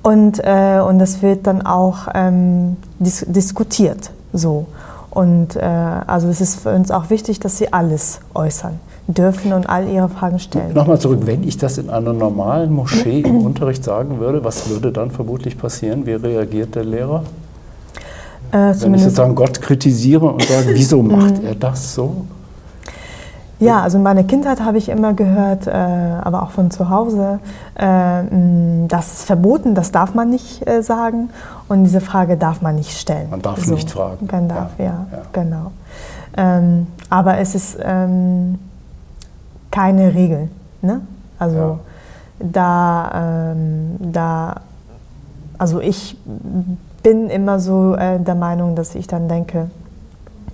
Und, 0.03 0.39
äh, 0.43 0.79
und 0.85 0.99
das 0.99 1.21
wird 1.21 1.47
dann 1.47 1.65
auch 1.65 2.07
ähm, 2.13 2.77
dis 2.99 3.25
diskutiert. 3.27 4.11
So. 4.33 4.67
Und 5.09 5.55
äh, 5.55 5.61
also 5.61 6.27
es 6.27 6.41
ist 6.41 6.59
für 6.59 6.75
uns 6.75 6.91
auch 6.91 7.09
wichtig, 7.09 7.39
dass 7.39 7.57
sie 7.57 7.71
alles 7.71 8.19
äußern 8.33 8.79
dürfen 9.07 9.53
und 9.53 9.69
all 9.69 9.87
ihre 9.87 10.09
Fragen 10.09 10.39
stellen. 10.39 10.73
Nochmal 10.73 10.99
zurück, 10.99 11.21
wenn 11.23 11.43
ich 11.47 11.57
das 11.57 11.77
in 11.77 11.89
einer 11.89 12.13
normalen 12.13 12.71
Moschee 12.71 13.21
im 13.21 13.37
Unterricht 13.45 13.83
sagen 13.83 14.19
würde, 14.19 14.43
was 14.43 14.69
würde 14.69 14.91
dann 14.91 15.11
vermutlich 15.11 15.57
passieren? 15.57 16.05
Wie 16.05 16.13
reagiert 16.13 16.75
der 16.75 16.83
Lehrer? 16.83 17.23
Äh, 18.51 18.73
wenn 18.79 18.93
ich 18.93 19.03
sozusagen 19.03 19.35
Gott 19.35 19.61
kritisiere 19.61 20.25
und 20.25 20.43
sage, 20.43 20.67
wieso 20.69 21.01
macht 21.01 21.43
er 21.43 21.55
das 21.55 21.93
so? 21.93 22.25
Ja, 23.59 23.81
also 23.81 23.97
in 23.97 24.03
meiner 24.03 24.23
Kindheit 24.23 24.61
habe 24.61 24.77
ich 24.77 24.87
immer 24.87 25.13
gehört, 25.13 25.65
äh, 25.65 25.71
aber 25.71 26.43
auch 26.43 26.51
von 26.51 26.69
zu 26.69 26.89
Hause, 26.89 27.39
äh, 27.75 28.23
das 28.87 29.13
ist 29.13 29.23
verboten, 29.25 29.73
das 29.73 29.91
darf 29.91 30.13
man 30.13 30.29
nicht 30.29 30.67
äh, 30.67 30.83
sagen 30.83 31.29
und 31.67 31.83
diese 31.83 31.99
Frage 31.99 32.37
darf 32.37 32.61
man 32.61 32.75
nicht 32.75 32.95
stellen. 32.95 33.29
Man 33.31 33.41
darf 33.41 33.65
so. 33.65 33.73
nicht 33.73 33.89
fragen. 33.89 34.27
Man 34.31 34.47
darf, 34.47 34.77
ja, 34.77 34.85
ja, 34.85 35.05
ja. 35.11 35.21
genau. 35.33 35.71
Ähm, 36.37 36.85
aber 37.09 37.39
es 37.39 37.55
ist 37.55 37.79
ähm, 37.81 38.59
keine 39.71 40.13
Regel. 40.13 40.49
Ne? 40.81 41.01
Also 41.39 41.57
ja. 41.57 41.79
da, 42.39 43.51
ähm, 43.51 43.95
da, 43.99 44.61
also 45.57 45.79
ich 45.79 46.17
bin 47.03 47.29
immer 47.29 47.59
so 47.59 47.95
äh, 47.95 48.19
der 48.19 48.35
Meinung, 48.35 48.75
dass 48.75 48.95
ich 48.95 49.07
dann 49.07 49.27
denke, 49.27 49.67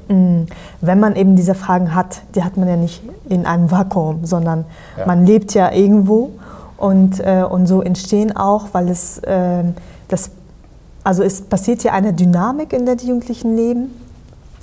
Mm. 0.07 0.45
Wenn 0.81 0.99
man 0.99 1.15
eben 1.15 1.35
diese 1.35 1.55
Fragen 1.55 1.95
hat, 1.95 2.21
die 2.35 2.43
hat 2.43 2.57
man 2.57 2.67
ja 2.67 2.75
nicht 2.75 3.01
in 3.29 3.45
einem 3.45 3.71
Vakuum, 3.71 4.25
sondern 4.25 4.65
ja. 4.97 5.05
man 5.05 5.25
lebt 5.25 5.53
ja 5.53 5.71
irgendwo 5.71 6.31
und, 6.77 7.19
äh, 7.19 7.43
und 7.49 7.67
so 7.67 7.81
entstehen 7.81 8.35
auch, 8.35 8.67
weil 8.73 8.89
es 8.89 9.19
äh, 9.19 9.63
das, 10.07 10.31
also 11.03 11.23
es 11.23 11.41
passiert 11.41 11.83
ja 11.83 11.93
eine 11.93 12.13
Dynamik, 12.13 12.73
in 12.73 12.85
der 12.85 12.95
Jugendlichen 12.95 13.55
leben. 13.55 13.91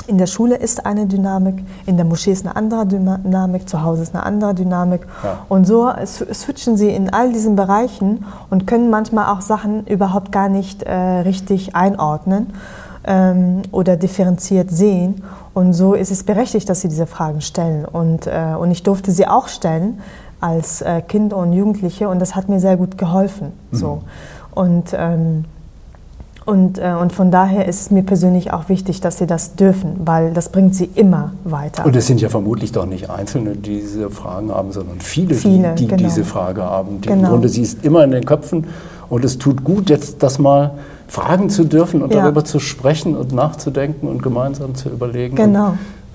In 0.07 0.19
der 0.19 0.27
Schule 0.27 0.57
ist 0.57 0.87
eine 0.87 1.07
Dynamik, 1.07 1.65
in 1.87 1.97
der 1.97 2.05
Moschee 2.05 2.33
ist 2.33 2.45
eine 2.45 2.57
andere 2.57 2.87
Dynamik, 2.87 3.69
zu 3.69 3.83
Hause 3.83 4.03
ist 4.03 4.15
eine 4.15 4.25
andere 4.25 4.55
Dynamik. 4.55 5.07
Ja. 5.23 5.39
Und 5.49 5.67
so 5.67 5.91
switchen 6.05 6.77
sie 6.77 6.91
in 6.91 7.13
all 7.13 7.33
diesen 7.33 7.55
Bereichen 7.55 8.25
und 8.49 8.67
können 8.67 8.91
manchmal 8.91 9.27
auch 9.35 9.41
Sachen 9.41 9.87
überhaupt 9.87 10.33
gar 10.33 10.49
nicht 10.49 10.83
äh, 10.83 10.95
richtig 10.95 11.77
einordnen 11.77 12.49
ähm, 13.05 13.63
oder 13.73 13.97
differenziert 13.97 14.71
sehen. 14.71 15.23
Und 15.55 15.73
so 15.75 15.95
ist 15.95 16.11
es 16.11 16.25
berechtigt, 16.25 16.69
dass 16.69 16.81
sie 16.81 16.89
diese 16.89 17.07
Fragen 17.07 17.41
stellen. 17.41 17.85
Und, 17.85 18.27
äh, 18.27 18.55
und 18.59 18.71
ich 18.71 18.83
durfte 18.83 19.13
sie 19.13 19.27
auch 19.27 19.49
stellen 19.49 20.01
als 20.41 20.81
äh, 20.83 21.03
Kind 21.03 21.33
und 21.33 21.53
Jugendliche 21.53 22.09
und 22.09 22.19
das 22.19 22.35
hat 22.35 22.49
mir 22.49 22.61
sehr 22.61 22.77
gut 22.77 22.97
geholfen. 22.97 23.53
Mhm. 23.71 23.77
So. 23.77 24.03
Und, 24.55 24.95
ähm, 24.97 25.45
und, 26.47 26.79
äh, 26.79 26.95
und 27.01 27.13
von 27.13 27.31
daher 27.31 27.69
ist 27.69 27.81
es 27.81 27.91
mir 27.91 28.03
persönlich 28.03 28.53
auch 28.53 28.69
wichtig, 28.69 29.01
dass 29.01 29.19
sie 29.19 29.27
das 29.27 29.57
dürfen, 29.57 30.01
weil 30.05 30.33
das 30.33 30.49
bringt 30.49 30.75
sie 30.75 30.91
immer 30.95 31.33
weiter. 31.45 31.85
Und 31.85 31.95
es 31.95 32.07
sind 32.07 32.21
ja 32.21 32.29
vermutlich 32.29 32.73
doch 32.73 32.87
nicht 32.87 33.11
Einzelne, 33.11 33.57
die 33.57 33.81
diese 33.81 34.11
Fragen 34.11 34.51
haben, 34.51 34.73
sondern 34.73 35.01
viele, 35.01 35.35
viele 35.35 35.75
die, 35.75 35.85
die 35.85 35.89
genau. 35.89 36.03
diese 36.03 36.25
Frage 36.25 36.63
haben. 36.63 37.01
Die 37.03 37.09
genau. 37.09 37.25
Im 37.25 37.29
Grunde, 37.29 37.49
sie 37.49 37.63
ist 37.63 37.85
immer 37.85 38.05
in 38.05 38.11
den 38.11 38.25
Köpfen 38.25 38.67
und 39.11 39.25
es 39.25 39.39
tut 39.39 39.65
gut, 39.65 39.91
jetzt 39.91 40.23
das 40.23 40.39
mal 40.39 40.73
fragen 41.09 41.51
zu 41.51 41.65
dürfen 41.65 42.03
und 42.03 42.15
ja. 42.15 42.23
darüber 42.23 42.45
zu 42.45 42.59
sprechen 42.59 43.17
und 43.17 43.33
nachzudenken 43.33 44.09
und 44.09 44.23
gemeinsam 44.23 44.75
zu 44.75 44.89
überlegen. 44.89 45.37
Genau. 45.37 45.75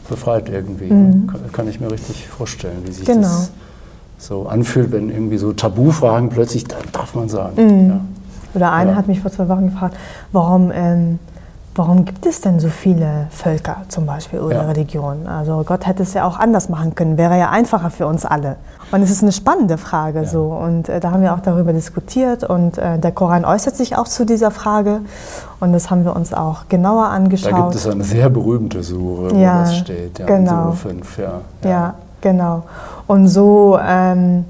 Befreit 0.10 0.50
irgendwie. 0.50 0.92
Mhm. 0.92 1.30
Kann, 1.52 1.68
ich 1.68 1.80
mir 1.80 1.92
richtig 1.92 2.28
vorstellen, 2.28 2.78
wie 2.86 2.92
sich 2.92 3.06
genau. 3.06 3.22
das 3.22 3.52
so 4.18 4.48
anfühlt, 4.48 4.92
wenn 4.92 5.10
irgendwie 5.10 5.38
so 5.38 5.52
Tabufragen 5.54 6.30
plötzlich, 6.30 6.66
da 6.66 6.78
darf 6.92 7.16
man 7.16 7.28
sagen. 7.30 7.64
Mhm. 7.64 7.90
Ja. 7.90 8.02
Oder 8.56 8.72
einer 8.72 8.92
ja. 8.92 8.98
hat 8.98 9.08
mich 9.08 9.20
vor 9.20 9.32
zwei 9.32 9.50
Wochen 9.50 9.68
gefragt, 9.68 9.98
warum, 10.32 10.72
ähm, 10.74 11.20
warum 11.76 12.06
gibt 12.06 12.26
es 12.26 12.42
denn 12.42 12.60
so 12.60 12.70
viele 12.70 13.28
Völker 13.32 13.78
zum 13.90 14.06
Beispiel 14.06 14.40
oder 14.40 14.56
ja. 14.56 14.62
Religionen? 14.64 15.28
Also 15.28 15.64
Gott 15.66 15.86
hätte 15.86 16.04
es 16.04 16.14
ja 16.14 16.26
auch 16.26 16.40
anders 16.40 16.70
machen 16.70 16.96
können, 16.96 17.18
wäre 17.18 17.38
ja 17.38 17.50
einfacher 17.50 17.90
für 17.90 18.08
uns 18.08 18.26
alle. 18.26 18.56
Und 18.92 19.02
es 19.02 19.12
ist 19.12 19.24
eine 19.24 19.32
spannende 19.32 19.78
Frage 19.78 20.22
ja. 20.22 20.28
so. 20.28 20.44
Und 20.44 20.90
äh, 20.90 21.00
da 21.00 21.12
haben 21.12 21.22
wir 21.22 21.34
auch 21.34 21.40
darüber 21.40 21.74
diskutiert. 21.74 22.44
Und 22.44 22.78
äh, 22.78 23.00
der 23.00 23.12
Koran 23.12 23.44
äußert 23.44 23.76
sich 23.76 23.98
auch 23.98 24.08
zu 24.08 24.26
dieser 24.26 24.52
Frage. 24.52 25.02
Und 25.60 25.74
das 25.74 25.90
haben 25.90 26.06
wir 26.06 26.16
uns 26.16 26.34
auch 26.34 26.68
genauer 26.70 27.08
angeschaut. 27.08 27.52
Da 27.52 27.62
gibt 27.62 27.76
es 27.76 27.88
eine 27.88 28.04
sehr 28.04 28.30
berühmte 28.30 28.84
Sure, 28.84 29.32
wo 29.32 29.42
das 29.42 29.78
steht. 29.78 30.20
Ja, 30.20 30.26
genau. 30.26 30.64
Sure 30.66 30.76
5, 30.76 31.18
ja. 31.18 31.24
ja. 31.64 31.70
ja. 31.70 31.94
genau. 32.22 32.64
Und 33.08 33.28
so, 33.28 33.80
ähm, 33.84 34.46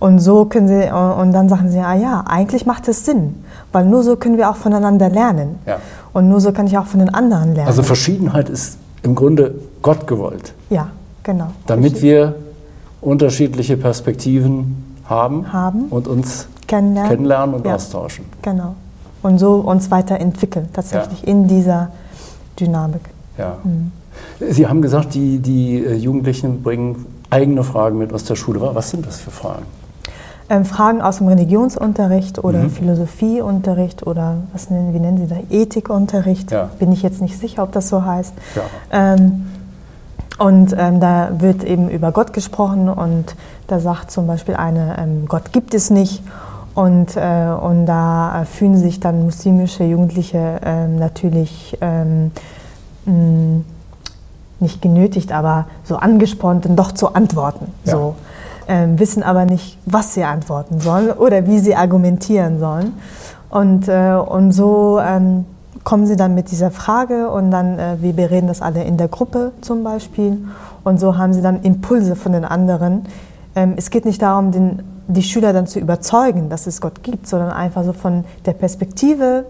und 0.00 0.18
so 0.18 0.46
können 0.46 0.66
sie, 0.66 0.90
und 0.90 1.32
dann 1.32 1.50
sagen 1.50 1.70
sie, 1.70 1.78
ah 1.78 1.94
ja, 1.94 2.24
eigentlich 2.26 2.64
macht 2.64 2.88
es 2.88 3.04
Sinn. 3.04 3.44
Weil 3.70 3.84
nur 3.84 4.02
so 4.02 4.16
können 4.16 4.38
wir 4.38 4.50
auch 4.50 4.56
voneinander 4.56 5.10
lernen. 5.10 5.58
Ja. 5.66 5.76
Und 6.14 6.28
nur 6.28 6.40
so 6.40 6.52
kann 6.52 6.66
ich 6.66 6.76
auch 6.78 6.86
von 6.86 7.00
den 7.00 7.14
anderen 7.14 7.54
lernen. 7.54 7.68
Also 7.68 7.82
Verschiedenheit 7.82 8.48
ist 8.48 8.78
im 9.02 9.14
Grunde 9.14 9.54
Gott 9.82 10.06
gewollt. 10.06 10.54
Ja, 10.70 10.88
genau. 11.22 11.48
Damit 11.66 12.00
wir 12.00 12.34
unterschiedliche 13.02 13.76
Perspektiven 13.76 14.96
haben, 15.04 15.52
haben 15.52 15.84
und 15.90 16.08
uns 16.08 16.48
kennenlernen, 16.66 17.10
kennenlernen 17.10 17.54
und 17.56 17.66
ja, 17.66 17.74
austauschen. 17.74 18.24
Genau. 18.40 18.74
Und 19.22 19.38
so 19.38 19.56
uns 19.56 19.90
weiterentwickeln, 19.90 20.70
tatsächlich 20.72 21.20
ja. 21.22 21.28
in 21.28 21.46
dieser 21.46 21.90
Dynamik. 22.58 23.02
Ja. 23.36 23.58
Mhm. 23.62 23.92
Sie 24.50 24.66
haben 24.66 24.80
gesagt, 24.80 25.12
die, 25.12 25.40
die 25.40 25.84
äh, 25.84 25.94
Jugendlichen 25.94 26.62
bringen 26.62 27.04
eigene 27.28 27.62
Fragen 27.64 27.98
mit 27.98 28.14
aus 28.14 28.24
der 28.24 28.36
Schule. 28.36 28.60
Was 28.62 28.90
sind 28.90 29.06
das 29.06 29.18
für 29.18 29.30
Fragen? 29.30 29.66
Ähm, 30.50 30.64
Fragen 30.64 31.00
aus 31.00 31.18
dem 31.18 31.28
Religionsunterricht 31.28 32.42
oder 32.42 32.64
mhm. 32.64 32.70
Philosophieunterricht 32.70 34.04
oder 34.04 34.38
was 34.52 34.68
nennen, 34.68 34.92
wie 34.92 34.98
nennen 34.98 35.18
Sie 35.18 35.28
das? 35.28 35.38
Ethikunterricht. 35.48 36.50
Ja. 36.50 36.70
Bin 36.80 36.90
ich 36.90 37.02
jetzt 37.02 37.22
nicht 37.22 37.38
sicher, 37.38 37.62
ob 37.62 37.70
das 37.70 37.88
so 37.88 38.04
heißt. 38.04 38.34
Ja. 38.56 38.62
Ähm, 38.90 39.46
und 40.38 40.74
ähm, 40.76 40.98
da 40.98 41.30
wird 41.38 41.62
eben 41.62 41.88
über 41.88 42.10
Gott 42.10 42.32
gesprochen 42.32 42.88
und 42.88 43.36
da 43.68 43.78
sagt 43.78 44.10
zum 44.10 44.26
Beispiel 44.26 44.56
eine, 44.56 44.96
ähm, 44.98 45.26
Gott 45.28 45.52
gibt 45.52 45.72
es 45.72 45.88
nicht. 45.90 46.22
Und, 46.74 47.16
äh, 47.16 47.46
und 47.60 47.86
da 47.86 48.44
fühlen 48.50 48.76
sich 48.76 48.98
dann 48.98 49.22
muslimische 49.24 49.84
Jugendliche 49.84 50.60
ähm, 50.64 50.98
natürlich 50.98 51.78
mh, 51.80 52.30
ähm, 53.06 53.64
nicht 54.60 54.82
genötigt, 54.82 55.30
aber 55.30 55.66
so 55.84 55.96
angespornt, 55.96 56.64
dann 56.64 56.74
doch 56.74 56.92
zu 56.92 57.14
antworten. 57.14 57.72
Ja. 57.84 57.92
So. 57.92 58.14
Ähm, 58.72 59.00
wissen 59.00 59.24
aber 59.24 59.46
nicht, 59.46 59.78
was 59.84 60.14
sie 60.14 60.22
antworten 60.22 60.78
sollen 60.78 61.10
oder 61.10 61.48
wie 61.48 61.58
sie 61.58 61.74
argumentieren 61.74 62.60
sollen. 62.60 62.92
Und, 63.48 63.88
äh, 63.88 64.14
und 64.14 64.52
so 64.52 65.00
ähm, 65.00 65.44
kommen 65.82 66.06
sie 66.06 66.14
dann 66.14 66.36
mit 66.36 66.52
dieser 66.52 66.70
Frage 66.70 67.30
und 67.30 67.50
dann, 67.50 67.80
äh, 67.80 67.96
wir 68.00 68.12
bereden 68.12 68.46
das 68.46 68.62
alle 68.62 68.84
in 68.84 68.96
der 68.96 69.08
Gruppe 69.08 69.50
zum 69.60 69.82
Beispiel 69.82 70.38
und 70.84 71.00
so 71.00 71.18
haben 71.18 71.32
sie 71.32 71.42
dann 71.42 71.62
Impulse 71.62 72.14
von 72.14 72.30
den 72.30 72.44
anderen. 72.44 73.06
Ähm, 73.56 73.74
es 73.76 73.90
geht 73.90 74.04
nicht 74.04 74.22
darum, 74.22 74.52
den, 74.52 74.84
die 75.08 75.24
Schüler 75.24 75.52
dann 75.52 75.66
zu 75.66 75.80
überzeugen, 75.80 76.48
dass 76.48 76.68
es 76.68 76.80
Gott 76.80 77.02
gibt, 77.02 77.26
sondern 77.26 77.50
einfach 77.50 77.82
so 77.82 77.92
von 77.92 78.24
der 78.46 78.52
Perspektive, 78.52 79.46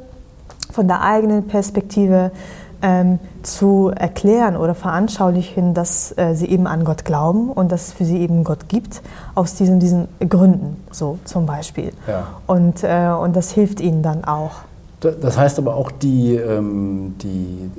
von 0.73 0.89
der 0.89 1.03
eigenen 1.03 1.47
Perspektive 1.47 2.31
ähm, 2.82 3.18
zu 3.42 3.90
erklären 3.94 4.56
oder 4.56 4.75
veranschaulichen, 4.75 5.75
dass 5.75 6.16
äh, 6.16 6.34
sie 6.34 6.46
eben 6.46 6.66
an 6.66 6.84
Gott 6.84 7.04
glauben 7.04 7.50
und 7.50 7.72
dass 7.72 7.88
es 7.88 7.92
für 7.92 8.04
sie 8.04 8.18
eben 8.18 8.44
Gott 8.44 8.68
gibt, 8.68 9.02
aus 9.34 9.54
diesen, 9.54 9.80
diesen 9.80 10.08
Gründen, 10.28 10.76
so 10.90 11.18
zum 11.25 11.46
Beispiel. 11.46 11.92
Ja. 12.06 12.26
Und, 12.46 12.82
äh, 12.82 13.08
und 13.08 13.37
das 13.37 13.50
hilft 13.52 13.80
ihnen 13.80 14.02
dann 14.02 14.25
auch. 14.25 14.52
Das 15.00 15.38
heißt 15.38 15.58
aber 15.58 15.76
auch, 15.76 15.90
die, 15.90 16.34
ähm, 16.34 17.14
die 17.22 17.70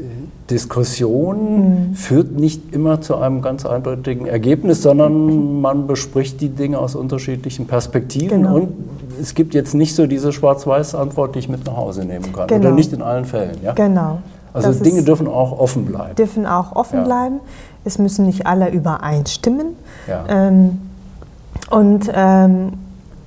Diskussion 0.50 1.90
mhm. 1.90 1.94
führt 1.94 2.32
nicht 2.32 2.74
immer 2.74 3.02
zu 3.02 3.16
einem 3.18 3.44
ganz 3.44 3.64
eindeutigen 3.64 4.26
Ergebnis, 4.26 4.82
sondern 4.82 5.62
man 5.62 5.86
bespricht 5.86 6.42
die 6.42 6.50
Dinge 6.50 6.80
aus 6.80 6.96
unterschiedlichen 6.96 7.68
Perspektiven 7.68 8.42
genau. 8.42 8.56
und 8.56 8.70
es 9.22 9.36
gibt 9.36 9.54
jetzt 9.54 9.76
nicht 9.76 9.94
so 9.94 10.08
diese 10.08 10.32
Schwarz-Weiß-Antwort, 10.32 11.36
die 11.36 11.40
ich 11.40 11.50
mit 11.50 11.64
nach 11.66 11.78
Hause 11.78 12.06
nehmen 12.06 12.34
kann. 12.34 12.48
Genau. 12.48 12.68
Oder 12.68 12.72
nicht 12.72 12.92
in 12.92 13.04
allen 13.04 13.26
Fällen. 13.26 13.58
Ja? 13.64 13.74
Genau. 13.74 14.20
Also 14.54 14.84
Dinge 14.84 15.04
dürfen 15.04 15.28
auch 15.28 15.58
offen 15.58 15.86
bleiben. 15.86 16.16
Dürfen 16.16 16.46
auch 16.46 16.76
offen 16.76 17.00
ja. 17.00 17.04
bleiben. 17.04 17.40
Es 17.84 17.98
müssen 17.98 18.26
nicht 18.26 18.46
alle 18.46 18.70
übereinstimmen. 18.70 19.76
Ja. 20.08 20.24
Ähm, 20.28 20.82
und, 21.70 22.12
ähm, 22.14 22.74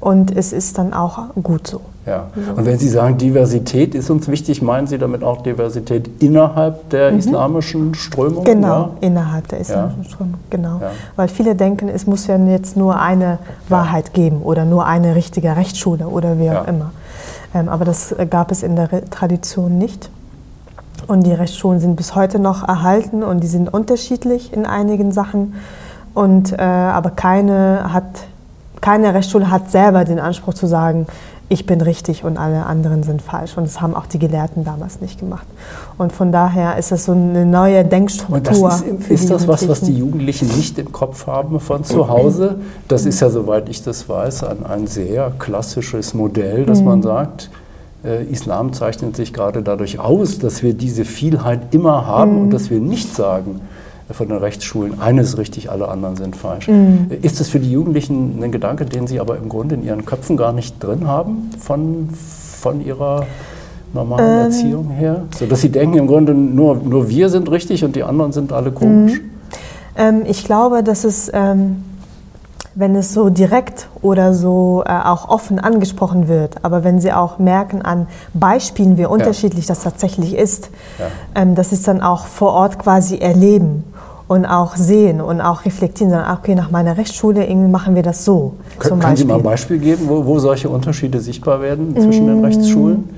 und 0.00 0.36
es 0.36 0.52
ist 0.52 0.78
dann 0.78 0.92
auch 0.92 1.34
gut 1.42 1.66
so. 1.66 1.80
Ja. 2.06 2.26
Und 2.54 2.66
wenn 2.66 2.78
Sie 2.78 2.88
sagen, 2.88 3.16
Diversität 3.16 3.94
ist 3.94 4.10
uns 4.10 4.28
wichtig, 4.28 4.60
meinen 4.60 4.86
Sie 4.86 4.98
damit 4.98 5.24
auch 5.24 5.42
Diversität 5.42 6.22
innerhalb 6.22 6.90
der 6.90 7.12
mhm. 7.12 7.18
islamischen 7.18 7.94
Strömung? 7.94 8.44
Genau, 8.44 8.66
ja? 8.68 8.90
innerhalb 9.00 9.48
der 9.48 9.60
islamischen 9.60 10.02
ja. 10.02 10.10
Strömung, 10.10 10.34
genau. 10.50 10.80
Ja. 10.80 10.90
Weil 11.16 11.28
viele 11.28 11.54
denken, 11.54 11.88
es 11.88 12.06
muss 12.06 12.26
ja 12.26 12.36
jetzt 12.36 12.76
nur 12.76 13.00
eine 13.00 13.38
Wahrheit 13.70 14.12
geben 14.12 14.42
oder 14.42 14.66
nur 14.66 14.84
eine 14.84 15.14
richtige 15.14 15.56
Rechtsschule 15.56 16.06
oder 16.06 16.38
wie 16.38 16.50
auch 16.50 16.68
immer. 16.68 16.92
Ähm, 17.54 17.70
aber 17.70 17.86
das 17.86 18.14
gab 18.28 18.50
es 18.50 18.62
in 18.62 18.76
der 18.76 19.08
Tradition 19.08 19.78
nicht. 19.78 20.10
Und 21.06 21.26
die 21.26 21.32
Rechtsschulen 21.32 21.80
sind 21.80 21.96
bis 21.96 22.14
heute 22.14 22.38
noch 22.38 22.66
erhalten 22.66 23.22
und 23.22 23.40
die 23.40 23.46
sind 23.46 23.72
unterschiedlich 23.72 24.52
in 24.52 24.66
einigen 24.66 25.12
Sachen. 25.12 25.54
Und, 26.14 26.52
äh, 26.52 26.62
aber 26.62 27.10
keine, 27.10 27.92
hat, 27.92 28.04
keine 28.80 29.14
Rechtsschule 29.14 29.50
hat 29.50 29.70
selber 29.70 30.04
den 30.04 30.20
Anspruch 30.20 30.54
zu 30.54 30.66
sagen, 30.66 31.06
ich 31.50 31.66
bin 31.66 31.80
richtig 31.80 32.24
und 32.24 32.38
alle 32.38 32.64
anderen 32.64 33.02
sind 33.02 33.20
falsch. 33.20 33.56
Und 33.56 33.64
das 33.64 33.80
haben 33.80 33.94
auch 33.94 34.06
die 34.06 34.18
Gelehrten 34.18 34.64
damals 34.64 35.00
nicht 35.00 35.20
gemacht. 35.20 35.46
Und 35.98 36.12
von 36.12 36.32
daher 36.32 36.78
ist 36.78 36.90
das 36.90 37.04
so 37.04 37.12
eine 37.12 37.44
neue 37.44 37.84
Denkstruktur. 37.84 38.36
Und 38.36 38.46
das 38.46 38.82
ist, 38.82 39.10
ist 39.10 39.30
das 39.30 39.46
was, 39.46 39.68
was 39.68 39.80
die 39.82 39.96
Jugendlichen 39.96 40.48
nicht 40.48 40.78
im 40.78 40.90
Kopf 40.90 41.26
haben 41.26 41.60
von 41.60 41.84
zu 41.84 42.08
Hause? 42.08 42.56
Das 42.88 43.04
ist 43.04 43.20
ja, 43.20 43.28
soweit 43.28 43.68
ich 43.68 43.82
das 43.82 44.08
weiß, 44.08 44.44
ein, 44.44 44.64
ein 44.64 44.86
sehr 44.86 45.32
klassisches 45.38 46.14
Modell, 46.14 46.64
dass 46.64 46.80
mhm. 46.80 46.86
man 46.86 47.02
sagt, 47.02 47.50
Islam 48.30 48.72
zeichnet 48.72 49.16
sich 49.16 49.32
gerade 49.32 49.62
dadurch 49.62 49.98
aus, 49.98 50.38
dass 50.38 50.62
wir 50.62 50.74
diese 50.74 51.04
Vielheit 51.04 51.74
immer 51.74 52.06
haben 52.06 52.32
mhm. 52.32 52.40
und 52.42 52.50
dass 52.50 52.70
wir 52.70 52.80
nicht 52.80 53.14
sagen, 53.14 53.60
von 54.10 54.28
den 54.28 54.36
Rechtsschulen, 54.36 55.00
eine 55.00 55.22
ist 55.22 55.38
richtig, 55.38 55.70
alle 55.70 55.88
anderen 55.88 56.16
sind 56.16 56.36
falsch. 56.36 56.68
Mhm. 56.68 57.10
Ist 57.22 57.40
das 57.40 57.48
für 57.48 57.58
die 57.58 57.72
Jugendlichen 57.72 58.42
ein 58.42 58.52
Gedanke, 58.52 58.84
den 58.84 59.06
sie 59.06 59.18
aber 59.18 59.38
im 59.38 59.48
Grunde 59.48 59.76
in 59.76 59.84
ihren 59.84 60.04
Köpfen 60.04 60.36
gar 60.36 60.52
nicht 60.52 60.82
drin 60.82 61.06
haben 61.06 61.50
von, 61.58 62.10
von 62.10 62.84
ihrer 62.84 63.24
normalen 63.94 64.24
ähm. 64.24 64.46
Erziehung 64.46 64.90
her? 64.90 65.22
So 65.38 65.46
dass 65.46 65.62
sie 65.62 65.70
denken, 65.70 65.96
im 65.96 66.06
Grunde 66.06 66.34
nur, 66.34 66.76
nur 66.76 67.08
wir 67.08 67.30
sind 67.30 67.50
richtig 67.50 67.82
und 67.84 67.96
die 67.96 68.02
anderen 68.02 68.32
sind 68.32 68.52
alle 68.52 68.72
komisch? 68.72 69.14
Mhm. 69.14 69.30
Ähm, 69.96 70.22
ich 70.26 70.44
glaube, 70.44 70.82
dass 70.82 71.04
es, 71.04 71.30
ähm, 71.32 71.76
wenn 72.74 72.96
es 72.96 73.14
so 73.14 73.28
direkt 73.28 73.88
oder 74.02 74.34
so 74.34 74.82
äh, 74.86 74.90
auch 74.90 75.28
offen 75.28 75.58
angesprochen 75.58 76.28
wird, 76.28 76.64
aber 76.64 76.84
wenn 76.84 77.00
sie 77.00 77.12
auch 77.12 77.38
merken 77.38 77.82
an 77.82 78.06
Beispielen, 78.32 78.98
wie 78.98 79.06
unterschiedlich 79.06 79.66
ja. 79.66 79.74
das 79.74 79.84
tatsächlich 79.84 80.34
ist, 80.34 80.70
ja. 80.98 81.06
Ähm, 81.34 81.54
dass 81.54 81.70
sie 81.70 81.76
es 81.76 81.82
dann 81.82 82.00
auch 82.00 82.26
vor 82.26 82.52
Ort 82.52 82.78
quasi 82.78 83.18
erleben 83.18 83.84
und 84.26 84.46
auch 84.46 84.76
sehen 84.76 85.20
und 85.20 85.40
auch 85.40 85.64
reflektieren, 85.64 86.10
sagen, 86.10 86.38
okay, 86.38 86.54
nach 86.54 86.70
meiner 86.70 86.96
Rechtsschule 86.96 87.46
irgendwie 87.46 87.68
machen 87.68 87.94
wir 87.94 88.02
das 88.02 88.24
so. 88.24 88.54
Können, 88.78 89.00
können 89.00 89.16
Sie 89.16 89.24
mal 89.24 89.36
ein 89.36 89.42
Beispiel 89.42 89.78
geben, 89.78 90.08
wo, 90.08 90.24
wo 90.24 90.38
solche 90.38 90.68
Unterschiede 90.68 91.20
sichtbar 91.20 91.60
werden 91.60 91.94
zwischen 91.94 92.26
den 92.26 92.40
mm, 92.40 92.44
Rechtsschulen? 92.44 93.10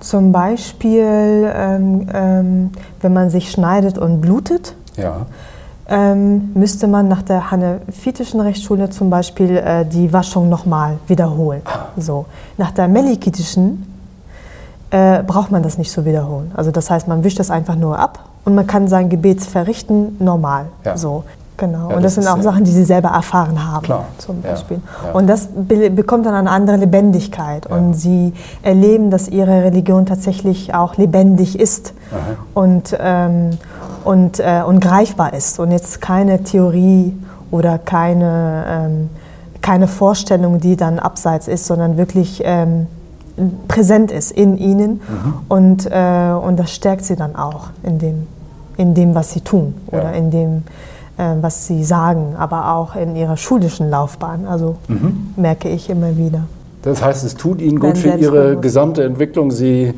Zum 0.00 0.32
Beispiel, 0.32 1.50
ähm, 1.54 2.08
ähm, 2.12 2.70
wenn 3.00 3.12
man 3.12 3.30
sich 3.30 3.50
schneidet 3.50 3.98
und 3.98 4.20
blutet. 4.20 4.74
Ja. 4.96 5.26
Ähm, 5.86 6.52
müsste 6.54 6.86
man 6.86 7.08
nach 7.08 7.22
der 7.22 7.50
hanefitischen 7.50 8.40
Rechtsschule 8.40 8.88
zum 8.88 9.10
Beispiel 9.10 9.56
äh, 9.58 9.84
die 9.84 10.12
Waschung 10.12 10.48
nochmal 10.48 10.98
wiederholen. 11.08 11.60
So. 11.98 12.24
Nach 12.56 12.70
der 12.70 12.88
melikitischen 12.88 13.86
äh, 14.90 15.22
braucht 15.22 15.50
man 15.50 15.62
das 15.62 15.76
nicht 15.76 15.92
so 15.92 16.06
wiederholen. 16.06 16.52
Also 16.54 16.70
das 16.70 16.88
heißt, 16.88 17.06
man 17.06 17.22
wischt 17.22 17.38
das 17.38 17.50
einfach 17.50 17.76
nur 17.76 17.98
ab 17.98 18.30
und 18.46 18.54
man 18.54 18.66
kann 18.66 18.88
sein 18.88 19.10
Gebet 19.10 19.42
verrichten 19.42 20.16
normal. 20.20 20.66
Ja. 20.84 20.96
So. 20.96 21.24
Genau. 21.56 21.90
Ja, 21.90 21.96
und 21.96 22.02
das, 22.02 22.16
das 22.16 22.24
sind 22.24 22.32
auch 22.32 22.42
Sachen, 22.42 22.64
die 22.64 22.72
sie 22.72 22.84
selber 22.84 23.10
erfahren 23.10 23.64
haben, 23.64 23.84
Klar. 23.84 24.06
zum 24.18 24.42
Beispiel. 24.42 24.78
Ja, 24.78 25.08
ja. 25.08 25.14
Und 25.14 25.28
das 25.28 25.48
be 25.54 25.90
bekommt 25.90 26.26
dann 26.26 26.34
eine 26.34 26.50
andere 26.50 26.76
Lebendigkeit. 26.76 27.66
Und 27.66 27.94
sie 27.94 28.32
erleben, 28.62 29.10
dass 29.10 29.28
ihre 29.28 29.62
Religion 29.62 30.04
tatsächlich 30.06 30.74
auch 30.74 30.96
lebendig 30.96 31.58
ist 31.58 31.94
und, 32.54 32.96
ähm, 32.98 33.50
und, 34.04 34.40
äh, 34.40 34.62
und 34.66 34.80
greifbar 34.80 35.32
ist. 35.32 35.60
Und 35.60 35.70
jetzt 35.70 36.00
keine 36.00 36.42
Theorie 36.42 37.16
oder 37.50 37.78
keine, 37.78 38.64
ähm, 38.68 39.10
keine 39.60 39.86
Vorstellung, 39.86 40.60
die 40.60 40.76
dann 40.76 40.98
abseits 40.98 41.46
ist, 41.46 41.66
sondern 41.66 41.96
wirklich 41.96 42.42
ähm, 42.44 42.88
präsent 43.68 44.10
ist 44.10 44.32
in 44.32 44.56
ihnen. 44.56 44.90
Mhm. 44.94 45.34
Und, 45.48 45.86
äh, 45.86 46.32
und 46.32 46.58
das 46.58 46.72
stärkt 46.72 47.04
sie 47.04 47.14
dann 47.14 47.36
auch 47.36 47.68
in 47.84 47.98
dem, 47.98 48.26
in 48.76 48.94
dem 48.94 49.14
was 49.14 49.32
sie 49.32 49.40
tun 49.40 49.74
oder 49.86 50.12
in 50.12 50.30
dem, 50.32 50.64
was 51.16 51.66
sie 51.66 51.84
sagen, 51.84 52.34
aber 52.36 52.74
auch 52.74 52.96
in 52.96 53.14
ihrer 53.14 53.36
schulischen 53.36 53.88
Laufbahn. 53.88 54.46
Also 54.46 54.76
mhm. 54.88 55.34
merke 55.36 55.68
ich 55.68 55.88
immer 55.88 56.16
wieder. 56.16 56.40
Das 56.82 57.02
heißt, 57.02 57.24
es 57.24 57.34
tut 57.36 57.62
Ihnen 57.62 57.78
gut 57.78 57.96
für 57.96 58.10
Ihre 58.10 58.56
gesamte 58.56 59.04
Entwicklung. 59.04 59.50
Sie 59.50 59.94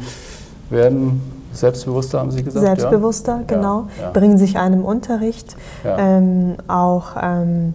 werden 0.71 1.21
selbstbewusster, 1.53 2.21
haben 2.21 2.31
Sie 2.31 2.43
gesagt? 2.43 2.65
Selbstbewusster, 2.65 3.39
ja? 3.39 3.43
genau. 3.47 3.87
Ja, 3.99 4.05
ja. 4.05 4.11
Bringen 4.11 4.39
sich 4.39 4.59
einem 4.59 4.85
Unterricht 4.85 5.57
ähm, 5.85 6.57
auch 6.69 7.17
ähm, 7.21 7.75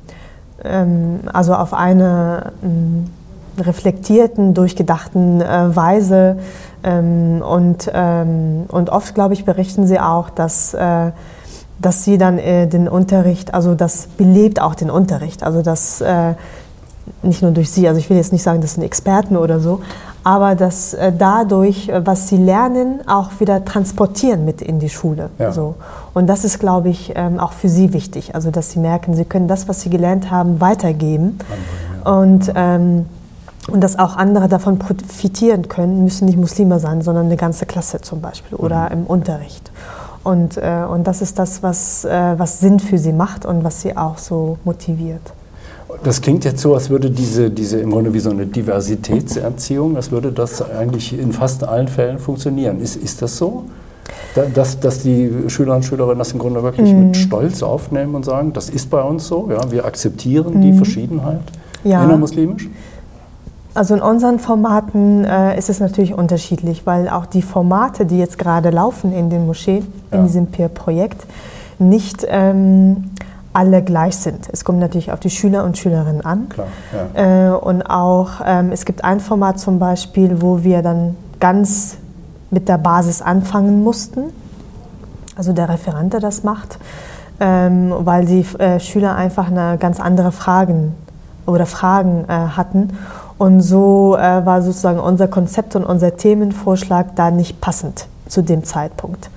ähm, 0.63 1.21
also 1.31 1.53
auf 1.53 1.74
eine 1.74 2.53
ähm, 2.63 3.07
reflektierten, 3.59 4.53
durchgedachten 4.53 5.42
äh, 5.42 5.75
Weise. 5.75 6.37
Ähm, 6.83 7.44
und, 7.48 7.92
ähm, 7.94 8.66
und 8.70 8.89
oft, 8.89 9.13
glaube 9.13 9.33
ich, 9.33 9.46
berichten 9.46 9.85
sie 9.85 10.00
auch, 10.00 10.29
dass, 10.29 10.74
äh, 10.74 11.11
dass 11.81 12.03
sie 12.03 12.17
dann 12.17 12.37
äh, 12.37 12.67
den 12.67 12.87
Unterricht, 12.87 13.53
also 13.53 13.75
das 13.75 14.07
belebt 14.17 14.61
auch 14.61 14.75
den 14.75 14.89
Unterricht. 14.89 15.44
Also 15.44 15.61
das 15.61 16.01
äh, 16.01 16.33
nicht 17.24 17.41
nur 17.41 17.51
durch 17.51 17.72
sie, 17.72 17.87
also 17.87 18.00
ich 18.00 18.09
will 18.09 18.17
jetzt 18.17 18.31
nicht 18.31 18.44
sagen, 18.44 18.61
das 18.61 18.75
sind 18.75 18.83
Experten 18.83 19.37
oder 19.37 19.59
so, 19.59 19.81
aber 20.24 20.55
dass 20.55 20.94
äh, 20.94 21.11
dadurch, 21.17 21.89
äh, 21.89 22.05
was 22.05 22.27
sie 22.27 22.37
lernen, 22.37 23.01
auch 23.07 23.39
wieder 23.39 23.65
transportieren 23.65 24.46
mit 24.46 24.61
in 24.61 24.79
die 24.79 24.89
Schule. 24.89 25.29
Ja. 25.39 25.51
So. 25.51 25.75
Und 26.13 26.27
das 26.27 26.44
ist, 26.44 26.59
glaube 26.59 26.89
ich, 26.89 27.13
ähm, 27.15 27.39
auch 27.39 27.53
für 27.53 27.70
sie 27.70 27.94
wichtig. 27.94 28.35
Also 28.35 28.51
dass 28.51 28.72
sie 28.72 28.79
merken, 28.79 29.15
sie 29.15 29.25
können 29.25 29.48
das, 29.48 29.67
was 29.67 29.81
sie 29.81 29.89
gelernt 29.89 30.29
haben, 30.29 30.61
weitergeben. 30.61 31.39
Ja. 32.05 32.11
Und 32.13 32.51
ähm, 32.55 33.05
und 33.67 33.81
dass 33.81 34.00
auch 34.00 34.17
andere 34.17 34.48
davon 34.48 34.79
profitieren 34.79 35.67
können, 35.67 36.03
müssen 36.03 36.25
nicht 36.25 36.37
Muslime 36.37 36.79
sein, 36.79 37.03
sondern 37.03 37.27
eine 37.27 37.37
ganze 37.37 37.67
Klasse 37.67 38.01
zum 38.01 38.20
Beispiel 38.20 38.57
oder 38.57 38.85
mhm. 38.85 38.91
im 38.91 39.05
Unterricht. 39.05 39.72
Und, 40.24 40.57
äh, 40.57 40.86
und 40.90 41.05
das 41.07 41.22
ist 41.22 41.40
das, 41.40 41.64
was, 41.64 42.05
äh, 42.05 42.34
was 42.38 42.60
Sinn 42.60 42.79
für 42.79 42.98
sie 42.98 43.14
macht 43.14 43.46
und 43.46 43.64
was 43.64 43.81
sie 43.81 43.98
auch 43.98 44.18
so 44.18 44.57
motiviert. 44.64 45.34
Das 46.03 46.22
klingt 46.22 46.46
jetzt 46.46 46.62
so, 46.62 46.74
als 46.74 46.90
würde 46.90 47.12
diese, 47.12 47.50
diese 47.50 47.79
im 47.79 47.92
Grunde 47.92 48.14
wie 48.14 48.20
so 48.20 48.29
eine 48.29 48.46
Diversitätserziehung, 48.46 49.96
als 49.98 50.12
würde 50.12 50.31
das 50.31 50.62
eigentlich 50.62 51.18
in 51.18 51.34
fast 51.34 51.64
allen 51.64 51.88
Fällen 51.88 52.18
funktionieren. 52.18 52.79
Ist, 52.79 52.96
ist 52.96 53.22
das 53.22 53.38
so? 53.38 53.66
dass, 54.53 54.79
dass 54.79 55.00
die 55.00 55.29
Schüler 55.48 55.75
und 55.75 55.84
Schülerinnen 55.84 56.20
das 56.20 56.31
im 56.31 56.40
Grunde 56.40 56.64
wirklich 56.64 56.92
mhm. 56.94 57.07
mit 57.07 57.18
Stolz 57.18 57.64
aufnehmen 57.64 58.16
und 58.16 58.24
sagen, 58.24 58.53
das 58.53 58.70
ist 58.70 58.90
bei 58.90 59.01
uns 59.01 59.27
so, 59.27 59.50
ja, 59.51 59.72
wir 59.72 59.86
akzeptieren 59.86 60.55
mhm. 60.55 60.62
die 60.62 60.74
Verschiedenheit 60.74 61.42
ja. 61.84 62.03
innermuslimisch? 62.03 62.70
Also 63.74 63.96
in 63.96 64.01
unseren 64.01 64.40
Formaten 64.40 65.24
äh, 65.24 65.57
ist 65.57 65.70
es 65.70 65.79
natürlich 65.79 66.14
unterschiedlich, 66.14 66.86
weil 66.86 67.07
auch 67.07 67.25
die 67.25 67.42
Formate, 67.42 68.05
die 68.05 68.20
jetzt 68.20 68.38
gerade 68.38 68.70
laufen 68.70 69.14
in 69.14 69.29
den 69.29 69.46
Moscheen, 69.46 69.88
ja. 70.12 70.18
in 70.18 70.25
diesem 70.25 70.48
Peer-Projekt, 70.48 71.25
nicht 71.79 72.25
ähm, 72.27 73.12
alle 73.53 73.81
gleich 73.81 74.18
sind. 74.18 74.50
Es 74.51 74.66
kommt 74.66 74.79
natürlich 74.79 75.12
auf 75.12 75.20
die 75.20 75.29
Schüler 75.29 75.64
und 75.64 75.77
Schülerinnen 75.77 76.24
an. 76.25 76.50
Klar, 76.50 76.68
ja. 77.16 77.50
äh, 77.50 77.57
und 77.57 77.84
auch, 77.84 78.42
ähm, 78.46 78.72
es 78.72 78.86
gibt 78.86 79.03
ein 79.03 79.20
Format 79.20 79.60
zum 79.60 79.79
Beispiel, 79.79 80.42
wo 80.42 80.64
wir 80.64 80.81
dann 80.81 81.16
ganz 81.40 81.98
mit 82.50 82.68
der 82.68 82.77
Basis 82.77 83.22
anfangen 83.22 83.84
mussten. 83.84 84.25
Also 85.36 85.53
der 85.53 85.70
Referent, 85.70 86.12
der 86.14 86.20
das 86.20 86.44
macht, 86.44 86.77
ähm, 87.40 87.94
weil 88.00 88.25
die 88.25 88.46
äh, 88.60 88.79
Schüler 88.81 89.16
einfach 89.16 89.48
eine 89.48 89.77
ganz 89.77 90.00
andere 90.01 90.34
Fragen 90.34 90.94
oder 91.46 91.66
Fragen 91.66 92.25
äh, 92.27 92.34
hatten 92.34 92.90
und 93.42 93.62
so 93.62 94.16
äh, 94.18 94.46
war 94.46 94.62
sozusagen 94.62 95.00
unser 95.00 95.27
Konzept 95.27 95.75
und 95.75 95.84
unser 95.84 96.16
Themenvorschlag 96.16 97.16
da 97.16 97.32
nicht 97.32 97.60
passend 97.60 98.06
zu 98.27 98.44
dem 98.44 98.64
Zeitpunkt. 98.64 99.32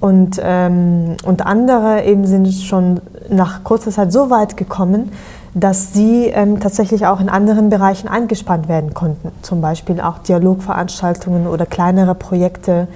Und, 0.00 0.40
ähm, 0.40 1.16
und 1.24 1.44
andere 1.44 2.04
eben 2.04 2.24
sind 2.24 2.52
schon 2.52 3.00
nach 3.28 3.64
kurzer 3.64 3.90
Zeit 3.90 4.12
so 4.12 4.30
weit 4.30 4.56
gekommen, 4.56 5.10
dass 5.54 5.92
sie 5.92 6.26
ähm, 6.26 6.60
tatsächlich 6.60 7.04
auch 7.04 7.18
in 7.18 7.28
anderen 7.28 7.68
Bereichen 7.68 8.06
eingespannt 8.06 8.68
werden 8.68 8.94
konnten. 8.94 9.32
Zum 9.42 9.60
Beispiel 9.60 10.00
auch 10.00 10.18
Dialogveranstaltungen 10.18 11.48
oder 11.48 11.66
kleinere 11.66 12.14
Projekte, 12.14 12.86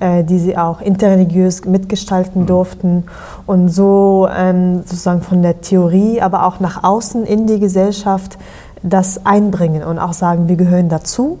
äh, 0.00 0.24
die 0.24 0.40
sie 0.40 0.58
auch 0.58 0.80
interreligiös 0.80 1.64
mitgestalten 1.64 2.42
mhm. 2.42 2.46
durften. 2.46 3.04
Und 3.46 3.68
so 3.68 4.28
ähm, 4.36 4.78
sozusagen 4.78 5.22
von 5.22 5.42
der 5.42 5.60
Theorie, 5.60 6.20
aber 6.20 6.44
auch 6.44 6.58
nach 6.58 6.82
außen 6.82 7.24
in 7.24 7.46
die 7.46 7.60
Gesellschaft 7.60 8.36
das 8.82 9.24
einbringen 9.24 9.82
und 9.84 9.98
auch 9.98 10.12
sagen, 10.12 10.48
wir 10.48 10.56
gehören 10.56 10.88
dazu 10.88 11.38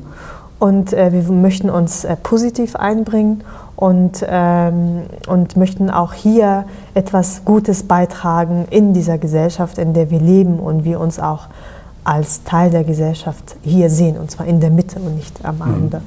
und 0.58 0.92
äh, 0.92 1.12
wir 1.12 1.22
möchten 1.32 1.70
uns 1.70 2.04
äh, 2.04 2.16
positiv 2.16 2.76
einbringen 2.76 3.42
und, 3.76 4.24
ähm, 4.28 5.02
und 5.26 5.56
möchten 5.56 5.90
auch 5.90 6.12
hier 6.12 6.66
etwas 6.94 7.44
Gutes 7.44 7.82
beitragen 7.82 8.66
in 8.70 8.92
dieser 8.94 9.18
Gesellschaft, 9.18 9.78
in 9.78 9.92
der 9.92 10.10
wir 10.10 10.20
leben 10.20 10.60
und 10.60 10.84
wir 10.84 11.00
uns 11.00 11.18
auch 11.18 11.48
als 12.04 12.44
Teil 12.44 12.70
der 12.70 12.84
Gesellschaft 12.84 13.56
hier 13.62 13.90
sehen, 13.90 14.16
und 14.16 14.30
zwar 14.30 14.46
in 14.46 14.60
der 14.60 14.70
Mitte 14.70 14.98
und 15.00 15.16
nicht 15.16 15.44
am 15.44 15.56
mhm. 15.56 15.74
Ende. 15.74 16.02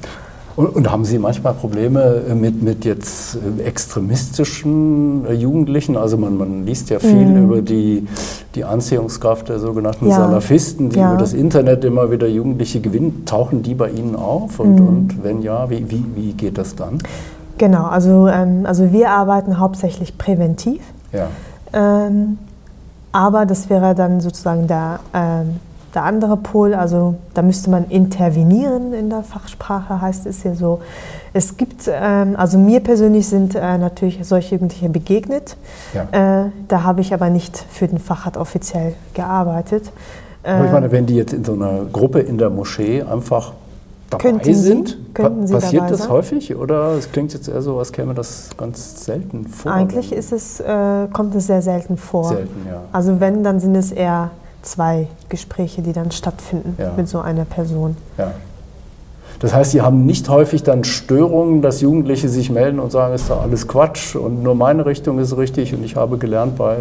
Und, 0.56 0.74
und, 0.74 0.90
haben 0.90 1.04
Sie 1.04 1.18
manchmal 1.18 1.52
Probleme 1.52 2.22
äh, 2.30 2.34
mit, 2.34 2.62
mit 2.62 2.86
jetzt 2.86 3.36
äh, 3.58 3.62
extremistischen 3.62 5.26
äh, 5.26 5.34
Jugendlichen? 5.34 5.98
Also 5.98 6.16
man, 6.16 6.38
man 6.38 6.64
liest 6.64 6.88
ja 6.88 6.98
viel 6.98 7.26
mhm. 7.26 7.44
über 7.44 7.60
die, 7.60 8.06
die 8.56 8.64
Anziehungskraft 8.64 9.48
der 9.48 9.58
sogenannten 9.58 10.08
ja. 10.08 10.16
Salafisten, 10.16 10.90
die 10.90 10.98
ja. 10.98 11.10
über 11.10 11.20
das 11.20 11.34
Internet 11.34 11.84
immer 11.84 12.10
wieder 12.10 12.26
Jugendliche 12.26 12.80
gewinnen. 12.80 13.24
Tauchen 13.26 13.62
die 13.62 13.74
bei 13.74 13.90
Ihnen 13.90 14.16
auf? 14.16 14.58
Und, 14.58 14.80
mhm. 14.80 14.88
und 14.88 15.24
wenn 15.24 15.42
ja, 15.42 15.70
wie, 15.70 15.90
wie, 15.90 16.04
wie 16.14 16.32
geht 16.32 16.58
das 16.58 16.74
dann? 16.74 16.98
Genau, 17.58 17.84
also, 17.84 18.28
ähm, 18.28 18.66
also 18.66 18.92
wir 18.92 19.10
arbeiten 19.10 19.58
hauptsächlich 19.58 20.18
präventiv. 20.18 20.80
Ja. 21.12 21.28
Ähm, 21.72 22.38
aber 23.12 23.46
das 23.46 23.70
wäre 23.70 23.94
dann 23.94 24.20
sozusagen 24.20 24.66
der, 24.66 25.00
ähm, 25.14 25.60
der 25.96 26.04
andere 26.04 26.36
Pol, 26.36 26.74
also 26.74 27.14
da 27.32 27.40
müsste 27.40 27.70
man 27.70 27.86
intervenieren 27.86 28.92
in 28.92 29.08
der 29.08 29.22
Fachsprache, 29.22 30.00
heißt 30.00 30.26
es 30.26 30.42
ja 30.42 30.54
so. 30.54 30.80
Es 31.32 31.56
gibt, 31.56 31.90
ähm, 31.90 32.34
also 32.36 32.58
mir 32.58 32.80
persönlich 32.80 33.26
sind 33.26 33.54
äh, 33.54 33.78
natürlich 33.78 34.20
solche 34.22 34.56
Jugendliche 34.56 34.90
begegnet. 34.90 35.56
Ja. 35.94 36.44
Äh, 36.44 36.50
da 36.68 36.82
habe 36.82 37.00
ich 37.00 37.14
aber 37.14 37.30
nicht 37.30 37.56
für 37.56 37.88
den 37.88 37.98
Fachat 37.98 38.36
offiziell 38.36 38.94
gearbeitet. 39.14 39.90
Aber 40.44 40.66
ich 40.66 40.72
meine, 40.72 40.92
wenn 40.92 41.06
die 41.06 41.16
jetzt 41.16 41.32
in 41.32 41.44
so 41.44 41.54
einer 41.54 41.86
Gruppe 41.90 42.20
in 42.20 42.38
der 42.38 42.50
Moschee 42.50 43.02
einfach 43.02 43.54
dabei 44.10 44.22
könnten 44.22 44.54
sind, 44.54 44.88
Sie, 44.88 45.12
könnten 45.14 45.46
Sie 45.46 45.54
passiert 45.54 45.90
das 45.90 46.08
häufig 46.08 46.54
oder 46.54 46.92
es 46.92 47.10
klingt 47.10 47.32
jetzt 47.32 47.48
eher 47.48 47.62
so, 47.62 47.78
als 47.78 47.90
käme 47.90 48.14
das 48.14 48.50
ganz 48.56 49.04
selten 49.04 49.48
vor? 49.48 49.72
Eigentlich 49.72 50.12
ist 50.12 50.32
es, 50.32 50.60
äh, 50.60 51.08
kommt 51.12 51.34
es 51.34 51.46
sehr 51.46 51.62
selten 51.62 51.96
vor. 51.96 52.28
Selten, 52.28 52.66
ja. 52.68 52.82
Also 52.92 53.18
wenn, 53.18 53.42
dann 53.42 53.60
sind 53.60 53.74
es 53.74 53.90
eher 53.90 54.30
zwei 54.66 55.08
Gespräche, 55.28 55.82
die 55.82 55.92
dann 55.92 56.10
stattfinden 56.10 56.76
ja. 56.78 56.92
mit 56.96 57.08
so 57.08 57.20
einer 57.20 57.44
Person. 57.44 57.96
Ja. 58.18 58.32
Das 59.38 59.54
heißt, 59.54 59.72
Sie 59.72 59.82
haben 59.82 60.06
nicht 60.06 60.28
häufig 60.28 60.62
dann 60.62 60.84
Störungen, 60.84 61.60
dass 61.60 61.80
Jugendliche 61.80 62.28
sich 62.28 62.50
melden 62.50 62.78
und 62.78 62.90
sagen, 62.90 63.14
ist 63.14 63.28
da 63.28 63.38
alles 63.38 63.68
Quatsch 63.68 64.16
und 64.16 64.42
nur 64.42 64.54
meine 64.54 64.86
Richtung 64.86 65.18
ist 65.18 65.36
richtig 65.36 65.74
und 65.74 65.84
ich 65.84 65.96
habe 65.96 66.16
gelernt 66.16 66.56
bei 66.56 66.78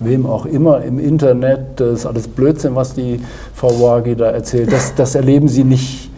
wem 0.00 0.26
auch 0.26 0.46
immer 0.46 0.82
im 0.82 0.98
Internet, 0.98 1.80
das 1.80 2.00
ist 2.00 2.06
alles 2.06 2.28
Blödsinn, 2.28 2.74
was 2.74 2.94
die 2.94 3.20
Frau 3.54 3.68
Wagi 3.80 4.16
da 4.16 4.30
erzählt. 4.30 4.72
Das, 4.72 4.94
das 4.94 5.14
erleben 5.14 5.48
Sie 5.48 5.64
nicht, 5.64 6.10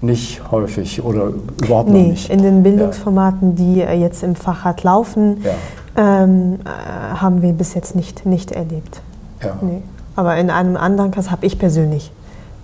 nicht 0.00 0.50
häufig 0.50 1.04
oder 1.04 1.32
überhaupt 1.62 1.90
nee, 1.90 2.08
nicht. 2.08 2.30
In 2.30 2.42
den 2.42 2.62
Bildungsformaten, 2.62 3.54
die 3.54 3.76
jetzt 3.76 4.22
im 4.22 4.34
Fachrad 4.34 4.82
laufen, 4.82 5.44
ja. 5.44 6.22
ähm, 6.22 6.58
äh, 6.64 7.16
haben 7.16 7.42
wir 7.42 7.52
bis 7.52 7.74
jetzt 7.74 7.94
nicht, 7.94 8.26
nicht 8.26 8.52
erlebt. 8.52 9.00
Ja. 9.42 9.58
Nee. 9.60 9.82
Aber 10.16 10.36
in 10.36 10.50
einem 10.50 10.76
anderen 10.76 11.10
Kurs 11.10 11.30
habe 11.30 11.46
ich 11.46 11.58
persönlich 11.58 12.10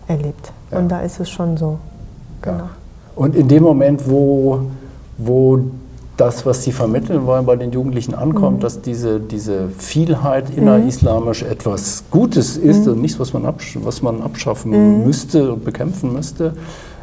erlebt. 0.08 0.52
Ja. 0.70 0.78
Und 0.78 0.88
da 0.88 1.00
ist 1.00 1.20
es 1.20 1.30
schon 1.30 1.56
so. 1.56 1.78
Genau. 2.40 2.70
Und 3.14 3.36
in 3.36 3.46
dem 3.46 3.62
Moment, 3.62 4.08
wo, 4.08 4.60
wo 5.18 5.60
das, 6.16 6.44
was 6.46 6.62
Sie 6.62 6.72
vermitteln 6.72 7.26
wollen, 7.26 7.46
bei 7.46 7.56
den 7.56 7.72
Jugendlichen 7.72 8.14
ankommt, 8.14 8.58
mhm. 8.58 8.62
dass 8.62 8.80
diese, 8.80 9.20
diese 9.20 9.68
Vielheit 9.76 10.50
innerislamisch 10.56 11.42
mhm. 11.42 11.50
etwas 11.50 12.04
Gutes 12.10 12.56
ist 12.56 12.86
mhm. 12.86 12.92
und 12.92 13.00
nichts, 13.02 13.20
was 13.20 13.32
man, 13.32 13.46
absch 13.46 13.78
was 13.82 14.02
man 14.02 14.22
abschaffen 14.22 14.70
mhm. 14.70 15.04
müsste 15.04 15.52
und 15.52 15.64
bekämpfen 15.64 16.12
müsste. 16.12 16.54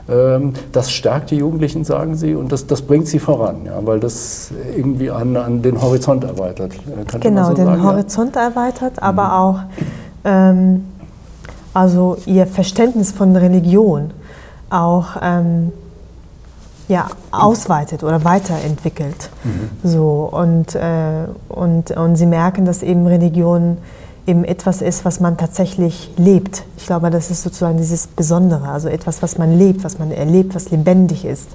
Ähm, 0.10 0.54
das 0.72 0.92
stärkt 0.92 1.32
die 1.32 1.38
Jugendlichen, 1.38 1.84
sagen 1.84 2.16
Sie, 2.16 2.34
und 2.34 2.52
das, 2.52 2.66
das 2.66 2.82
bringt 2.82 3.08
sie 3.08 3.20
voran, 3.20 3.66
ja, 3.66 3.80
weil 3.84 4.00
das 4.00 4.52
irgendwie 4.76 5.12
an, 5.12 5.36
an 5.38 5.62
den 5.62 5.80
Horizont 5.82 6.24
erweitert. 6.24 6.74
Könnte 6.96 7.20
genau, 7.20 7.50
so 7.50 7.54
den 7.54 7.66
sagen, 7.66 7.84
Horizont 7.84 8.36
ja? 8.36 8.44
erweitert, 8.44 9.02
aber 9.02 9.26
mhm. 9.26 9.32
auch 9.32 9.60
ähm, 10.23 10.86
also 11.73 12.17
ihr 12.25 12.47
Verständnis 12.47 13.12
von 13.12 13.36
Religion 13.36 14.12
auch 14.69 15.17
ähm, 15.21 15.71
ja, 16.88 17.08
ausweitet 17.32 18.03
oder 18.03 18.23
weiterentwickelt. 18.23 19.29
Mhm. 19.43 19.69
So, 19.88 20.29
und, 20.32 20.75
äh, 20.75 21.25
und, 21.47 21.91
und 21.91 22.15
sie 22.15 22.25
merken, 22.25 22.65
dass 22.65 22.82
eben 22.82 23.05
Religion 23.05 23.77
eben 24.30 24.44
etwas 24.44 24.82
ist, 24.82 25.04
was 25.06 25.20
man 25.20 25.38
tatsächlich 25.38 26.12
lebt. 26.18 26.63
Ich 26.78 26.86
glaube, 26.86 27.10
das 27.10 27.32
ist 27.32 27.44
sozusagen 27.44 27.78
dieses 27.78 28.08
Besondere, 28.08 28.70
also 28.70 28.88
etwas, 28.88 29.22
was 29.22 29.38
man 29.38 29.58
lebt, 29.58 29.84
was 29.84 29.98
man 29.98 30.12
erlebt, 30.12 30.56
was 30.56 30.70
lebendig 30.70 31.26
ist, 31.26 31.50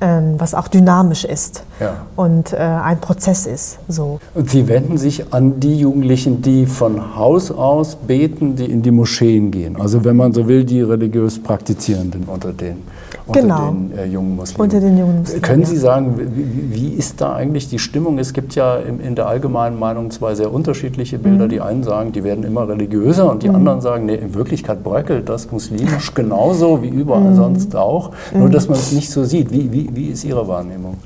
ähm, 0.00 0.34
was 0.38 0.54
auch 0.54 0.68
dynamisch 0.68 1.24
ist 1.24 1.64
ja. 1.80 2.06
und 2.14 2.52
äh, 2.52 2.56
ein 2.58 3.00
Prozess 3.00 3.46
ist. 3.46 3.78
So. 3.88 4.20
Und 4.34 4.50
Sie 4.50 4.68
wenden 4.68 4.98
sich 4.98 5.32
an 5.32 5.58
die 5.58 5.78
Jugendlichen, 5.78 6.42
die 6.42 6.66
von 6.66 7.16
Haus 7.16 7.50
aus 7.50 7.96
beten, 7.96 8.56
die 8.56 8.66
in 8.66 8.82
die 8.82 8.90
Moscheen 8.90 9.50
gehen. 9.50 9.80
Also 9.80 10.04
wenn 10.04 10.16
man 10.16 10.32
so 10.32 10.46
will, 10.46 10.64
die 10.64 10.82
religiös 10.82 11.42
Praktizierenden 11.42 12.24
unter 12.24 12.52
denen 12.52 12.82
unter 13.26 13.40
genau. 13.40 13.70
den 13.70 13.98
äh, 13.98 14.04
jungen 14.06 14.36
Muslimen. 14.36 14.60
Unter 14.62 14.80
den 14.80 14.98
jungen 14.98 15.18
Muslimen. 15.20 15.42
Können 15.42 15.64
Sie 15.64 15.76
sagen, 15.76 16.18
wie, 16.18 16.74
wie, 16.74 16.88
ist 16.94 17.20
da 17.20 17.34
eigentlich 17.34 17.68
die 17.68 17.78
Stimmung? 17.78 18.18
Es 18.18 18.32
gibt 18.32 18.54
ja 18.54 18.76
in, 18.76 19.00
in 19.00 19.14
der 19.14 19.26
allgemeinen 19.28 19.78
Meinung 19.78 20.10
zwei 20.10 20.34
sehr 20.34 20.52
unterschiedliche 20.52 21.18
Bilder. 21.18 21.44
Mhm. 21.44 21.50
Die 21.50 21.60
einen 21.60 21.82
sagen, 21.84 22.12
die 22.12 22.24
werden 22.24 22.44
immer 22.44 22.68
religiöser 22.68 23.30
und 23.30 23.42
die 23.42 23.48
mhm. 23.48 23.56
anderen 23.56 23.80
sagen, 23.80 24.06
nee, 24.06 24.14
in 24.14 24.34
Wirklichkeit 24.34 24.82
bröckelt 24.82 25.28
das 25.28 25.50
muslimisch 25.50 26.14
genauso 26.14 26.82
wie 26.82 26.88
überall 26.88 27.30
mhm. 27.30 27.36
sonst 27.36 27.76
auch. 27.76 28.10
Nur, 28.32 28.48
mhm. 28.48 28.52
dass 28.52 28.68
man 28.68 28.78
es 28.78 28.92
nicht 28.92 29.10
so 29.10 29.24
sieht. 29.24 29.52
Wie, 29.52 29.72
wie, 29.72 29.90
wie 29.94 30.08
ist 30.08 30.24
Ihre 30.24 30.46
Wahrnehmung? 30.48 30.96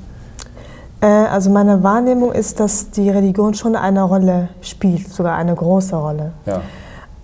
Äh, 1.01 1.07
also 1.07 1.51
meine 1.51 1.83
Wahrnehmung 1.83 2.33
ist, 2.33 2.61
dass 2.61 2.91
die 2.91 3.11
Religion 3.11 3.55
schon 3.55 3.77
eine 3.77 4.03
Rolle 4.03 4.49
spielt, 4.63 5.09
sogar 5.09 5.37
eine 5.37 5.55
große 5.55 5.97
Rolle. 5.97 6.33
Ja. 6.47 6.63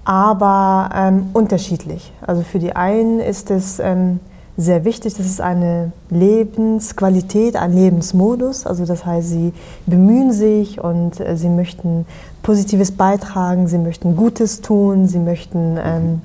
Aber 0.05 0.91
ähm, 0.95 1.31
unterschiedlich. 1.33 2.13
Also 2.27 2.43
für 2.43 2.59
die 2.59 2.75
einen 2.75 3.21
ist 3.21 3.51
es 3.51 3.79
ähm, 3.79 4.21
sehr 4.57 4.85
wichtig. 4.85 5.15
Das 5.15 5.27
ist 5.27 5.41
eine 5.41 5.93
Lebensqualität, 6.11 7.57
ein 7.57 7.73
Lebensmodus. 7.73 8.67
Also 8.67 8.85
das 8.85 9.07
heißt, 9.07 9.29
sie 9.29 9.53
bemühen 9.87 10.33
sich 10.33 10.83
und 10.83 11.21
äh, 11.21 11.37
sie 11.37 11.49
möchten 11.49 12.07
Positives 12.43 12.93
beitragen, 12.93 13.67
sie 13.67 13.79
möchten 13.79 14.17
Gutes 14.17 14.61
tun, 14.61 15.09
sie 15.09 15.19
möchten 15.19 15.79
ähm, 15.83 16.23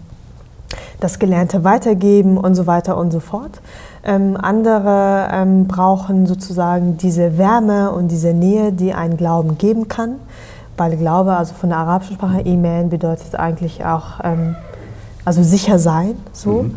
das 1.00 1.20
Gelernte 1.20 1.64
weitergeben 1.64 2.38
und 2.38 2.56
so 2.56 2.68
weiter 2.68 2.98
und 2.98 3.12
so 3.12 3.20
fort. 3.20 3.62
Ähm, 4.04 4.36
andere 4.36 5.30
ähm, 5.32 5.68
brauchen 5.68 6.26
sozusagen 6.28 6.98
diese 6.98 7.38
Wärme 7.38 7.92
und 7.92 8.10
diese 8.10 8.34
Nähe, 8.34 8.74
die 8.74 8.94
ein 8.94 9.16
Glauben 9.16 9.58
geben 9.58 9.88
kann. 9.88 10.16
Weil 10.76 10.98
Glaube, 10.98 11.36
also 11.36 11.54
von 11.56 11.70
der 11.70 11.80
arabischen 11.80 12.18
Sprache, 12.18 12.42
Iman 12.42 12.90
bedeutet 12.90 13.36
eigentlich 13.36 13.84
auch 13.86 14.20
ähm, 14.24 14.56
also 15.24 15.44
sicher 15.44 15.80
sein. 15.80 16.16
So. 16.34 16.64
Mhm 16.64 16.76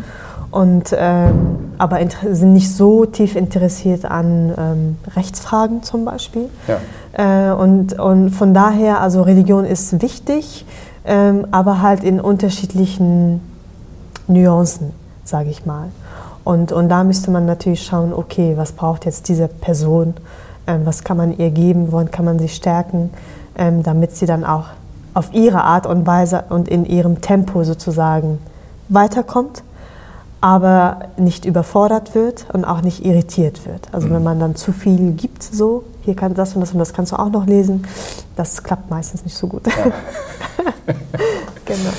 und 0.50 0.94
ähm, 0.96 1.72
aber 1.78 1.98
sind 2.32 2.52
nicht 2.52 2.74
so 2.74 3.06
tief 3.06 3.36
interessiert 3.36 4.04
an 4.04 4.52
ähm, 4.58 4.96
Rechtsfragen 5.16 5.82
zum 5.82 6.04
Beispiel. 6.04 6.50
Ja. 6.66 7.50
Äh, 7.50 7.54
und, 7.54 7.98
und 7.98 8.30
von 8.30 8.52
daher, 8.52 9.00
also 9.00 9.22
Religion 9.22 9.64
ist 9.64 10.02
wichtig, 10.02 10.66
ähm, 11.06 11.46
aber 11.52 11.80
halt 11.80 12.04
in 12.04 12.20
unterschiedlichen 12.20 13.40
Nuancen, 14.26 14.92
sage 15.24 15.50
ich 15.50 15.64
mal. 15.64 15.88
Und, 16.44 16.72
und 16.72 16.88
da 16.88 17.04
müsste 17.04 17.30
man 17.30 17.46
natürlich 17.46 17.84
schauen, 17.84 18.12
okay, 18.12 18.54
was 18.56 18.72
braucht 18.72 19.06
jetzt 19.06 19.28
diese 19.28 19.48
Person, 19.48 20.14
ähm, 20.66 20.82
was 20.84 21.04
kann 21.04 21.16
man 21.16 21.36
ihr 21.36 21.50
geben, 21.50 21.92
woran 21.92 22.10
kann 22.10 22.24
man 22.24 22.38
sie 22.38 22.48
stärken, 22.48 23.10
ähm, 23.56 23.82
damit 23.82 24.16
sie 24.16 24.26
dann 24.26 24.44
auch 24.44 24.66
auf 25.14 25.32
ihre 25.32 25.64
Art 25.64 25.86
und 25.86 26.06
Weise 26.06 26.44
und 26.48 26.68
in 26.68 26.84
ihrem 26.84 27.20
Tempo 27.20 27.64
sozusagen 27.64 28.38
weiterkommt 28.88 29.62
aber 30.40 31.10
nicht 31.16 31.44
überfordert 31.44 32.14
wird 32.14 32.46
und 32.52 32.64
auch 32.64 32.80
nicht 32.80 33.04
irritiert 33.04 33.66
wird. 33.66 33.88
Also 33.92 34.08
mhm. 34.08 34.14
wenn 34.14 34.22
man 34.22 34.40
dann 34.40 34.56
zu 34.56 34.72
viel 34.72 35.12
gibt, 35.12 35.42
so, 35.42 35.84
hier 36.02 36.16
kann 36.16 36.34
das 36.34 36.54
und 36.54 36.60
das 36.62 36.72
und 36.72 36.78
das 36.78 36.94
kannst 36.94 37.12
du 37.12 37.16
auch 37.16 37.30
noch 37.30 37.46
lesen, 37.46 37.86
das 38.36 38.62
klappt 38.62 38.90
meistens 38.90 39.24
nicht 39.24 39.36
so 39.36 39.46
gut. 39.46 39.66
Ja. 39.66 39.72
genau. 41.64 41.90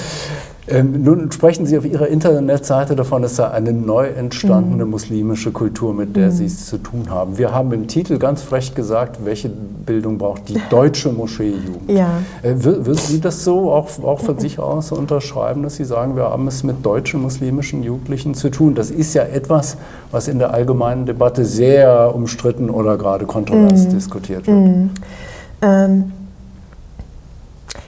Ähm, 0.67 1.03
nun 1.03 1.31
sprechen 1.31 1.65
Sie 1.65 1.77
auf 1.77 1.85
Ihrer 1.85 2.07
Internetseite 2.07 2.95
davon, 2.95 3.23
es 3.23 3.35
sei 3.35 3.47
eine 3.49 3.73
neu 3.73 4.07
entstandene 4.07 4.85
mhm. 4.85 4.91
muslimische 4.91 5.51
Kultur, 5.51 5.93
mit 5.93 6.15
der 6.15 6.27
mhm. 6.27 6.31
Sie 6.31 6.45
es 6.45 6.67
zu 6.67 6.77
tun 6.77 7.09
haben. 7.09 7.37
Wir 7.37 7.51
haben 7.51 7.71
im 7.71 7.87
Titel 7.87 8.19
ganz 8.19 8.43
frech 8.43 8.75
gesagt, 8.75 9.25
welche 9.25 9.49
Bildung 9.49 10.19
braucht 10.19 10.49
die 10.49 10.61
deutsche 10.69 11.11
Moscheejugend. 11.11 11.61
Ja. 11.91 12.21
Äh, 12.41 12.53
würden 12.63 12.95
Sie 12.95 13.19
das 13.19 13.43
so 13.43 13.71
auch, 13.71 13.89
auch 14.03 14.19
von 14.19 14.39
sich 14.39 14.59
aus 14.59 14.91
unterschreiben, 14.91 15.63
dass 15.63 15.75
Sie 15.75 15.83
sagen, 15.83 16.15
wir 16.15 16.23
haben 16.23 16.47
es 16.47 16.63
mit 16.63 16.85
deutschen 16.85 17.21
muslimischen 17.21 17.83
Jugendlichen 17.83 18.33
zu 18.33 18.49
tun? 18.49 18.75
Das 18.75 18.91
ist 18.91 19.13
ja 19.13 19.23
etwas, 19.23 19.77
was 20.11 20.27
in 20.27 20.39
der 20.39 20.53
allgemeinen 20.53 21.05
Debatte 21.05 21.43
sehr 21.43 22.15
umstritten 22.15 22.69
oder 22.69 22.97
gerade 22.97 23.25
kontrovers 23.25 23.87
mhm. 23.87 23.89
diskutiert 23.89 24.47
wird. 24.47 24.57
Mhm. 24.57 24.89
Ähm 25.61 26.11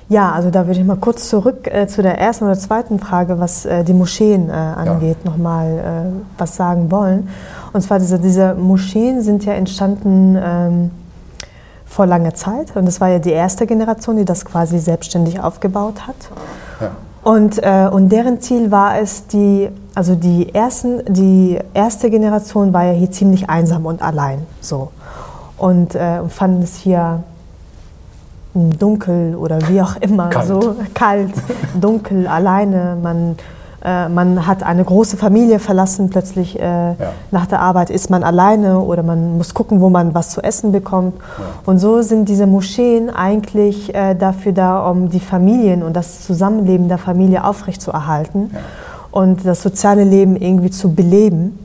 ja, 0.10 0.32
also 0.32 0.50
da 0.50 0.68
würde 0.68 0.80
ich 0.80 0.86
mal 0.86 0.98
kurz 0.98 1.30
zurück 1.30 1.68
äh, 1.68 1.88
zu 1.88 2.02
der 2.02 2.20
ersten 2.20 2.46
oder 2.46 2.58
zweiten 2.58 3.00
Frage, 3.00 3.40
was 3.40 3.66
äh, 3.66 3.84
die 3.84 3.94
Moscheen 3.94 4.50
äh, 4.50 4.54
angeht, 4.54 5.18
ja. 5.24 5.32
nochmal 5.32 5.68
äh, 5.68 6.40
was 6.40 6.56
sagen 6.56 6.92
wollen. 6.92 7.30
Und 7.72 7.82
zwar 7.82 8.00
diese, 8.00 8.20
diese 8.20 8.54
Moscheen 8.54 9.22
sind 9.22 9.46
ja 9.46 9.54
entstanden 9.54 10.38
ähm, 10.42 10.92
vor 11.86 12.06
langer 12.06 12.34
Zeit 12.34 12.76
und 12.76 12.86
das 12.86 13.00
war 13.00 13.10
ja 13.10 13.20
die 13.20 13.32
erste 13.32 13.66
Generation, 13.66 14.18
die 14.18 14.26
das 14.26 14.46
quasi 14.46 14.80
selbstständig 14.80 15.40
aufgebaut 15.40 16.08
hat. 16.08 16.16
Ja. 16.82 16.92
Und, 17.24 17.64
äh, 17.64 17.88
und 17.90 18.10
deren 18.10 18.42
Ziel 18.42 18.70
war 18.70 19.00
es, 19.00 19.28
die, 19.28 19.70
also 19.96 20.16
die, 20.16 20.54
ersten, 20.54 21.02
die 21.08 21.58
erste 21.74 22.10
Generation 22.10 22.74
war 22.74 22.84
ja 22.84 22.92
hier 22.92 23.12
ziemlich 23.12 23.50
einsam 23.50 23.86
und 23.86 24.02
allein 24.02 24.46
so. 24.60 24.90
Und 25.58 25.96
äh, 25.96 26.28
fanden 26.28 26.64
es 26.64 26.76
hier 26.76 27.24
dunkel 28.54 29.36
oder 29.36 29.60
wie 29.70 29.82
auch 29.82 29.96
immer, 29.98 30.30
kalt. 30.30 30.48
so 30.48 30.76
kalt, 30.94 31.34
dunkel, 31.80 32.28
alleine. 32.28 32.98
Man, 33.02 33.36
äh, 33.84 34.08
man 34.10 34.46
hat 34.46 34.64
eine 34.64 34.84
große 34.84 35.18
Familie 35.18 35.60
verlassen, 35.60 36.10
plötzlich 36.10 36.60
äh, 36.60 36.64
ja. 36.64 36.96
nach 37.32 37.48
der 37.48 37.62
Arbeit 37.62 37.90
ist 37.90 38.10
man 38.10 38.24
alleine 38.24 38.80
oder 38.80 39.04
man 39.04 39.38
muss 39.38 39.54
gucken, 39.54 39.82
wo 39.82 39.90
man 39.90 40.14
was 40.14 40.30
zu 40.30 40.42
essen 40.42 40.72
bekommt. 40.72 41.16
Ja. 41.20 41.46
Und 41.66 41.80
so 41.80 42.02
sind 42.02 42.30
diese 42.30 42.46
Moscheen 42.48 43.10
eigentlich 43.10 43.94
äh, 43.96 44.14
dafür 44.14 44.52
da, 44.52 44.88
um 44.90 45.10
die 45.10 45.20
Familien 45.20 45.84
und 45.84 45.96
das 45.96 46.22
Zusammenleben 46.26 46.88
der 46.88 47.00
Familie 47.00 47.44
aufrechtzuerhalten. 47.44 48.52
Ja. 48.54 48.60
und 49.12 49.46
das 49.46 49.62
soziale 49.62 50.04
Leben 50.04 50.36
irgendwie 50.36 50.72
zu 50.72 50.94
beleben 50.94 51.60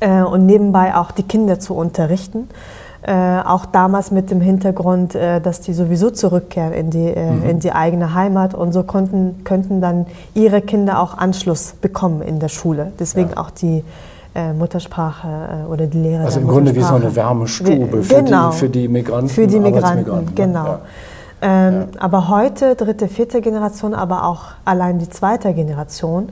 äh, 0.00 0.22
und 0.22 0.44
nebenbei 0.46 0.96
auch 0.96 1.12
die 1.12 1.22
Kinder 1.22 1.60
zu 1.60 1.74
unterrichten. 1.74 2.48
Äh, 3.08 3.40
auch 3.42 3.64
damals 3.64 4.10
mit 4.10 4.30
dem 4.30 4.42
Hintergrund, 4.42 5.14
äh, 5.14 5.40
dass 5.40 5.62
die 5.62 5.72
sowieso 5.72 6.10
zurückkehren 6.10 6.74
in 6.74 6.90
die, 6.90 7.06
äh, 7.06 7.30
mhm. 7.30 7.48
in 7.48 7.58
die 7.58 7.72
eigene 7.72 8.12
Heimat 8.12 8.52
und 8.52 8.72
so 8.72 8.82
konnten, 8.82 9.44
könnten 9.44 9.80
dann 9.80 10.04
ihre 10.34 10.60
Kinder 10.60 11.00
auch 11.00 11.16
Anschluss 11.16 11.72
bekommen 11.80 12.20
in 12.20 12.38
der 12.38 12.48
Schule. 12.48 12.92
Deswegen 13.00 13.30
ja. 13.30 13.38
auch 13.38 13.50
die 13.50 13.82
äh, 14.34 14.52
Muttersprache 14.52 15.26
äh, 15.26 15.72
oder 15.72 15.86
die 15.86 15.96
Lehre. 15.96 16.24
Also 16.24 16.40
im 16.40 16.48
Grunde 16.48 16.74
wie 16.74 16.82
so 16.82 16.96
eine 16.96 17.16
Wärmestube 17.16 18.02
für, 18.02 18.22
genau, 18.22 18.50
die, 18.50 18.56
für 18.58 18.68
die 18.68 18.88
Migranten. 18.88 19.28
Für 19.30 19.46
die 19.46 19.58
Migranten, 19.58 20.04
ne? 20.04 20.24
genau. 20.34 20.66
Ja. 20.66 20.80
Ähm, 21.40 21.74
ja. 21.94 22.00
Aber 22.00 22.28
heute, 22.28 22.74
dritte, 22.74 23.08
vierte 23.08 23.40
Generation, 23.40 23.94
aber 23.94 24.26
auch 24.26 24.48
allein 24.66 24.98
die 24.98 25.08
zweite 25.08 25.54
Generation. 25.54 26.28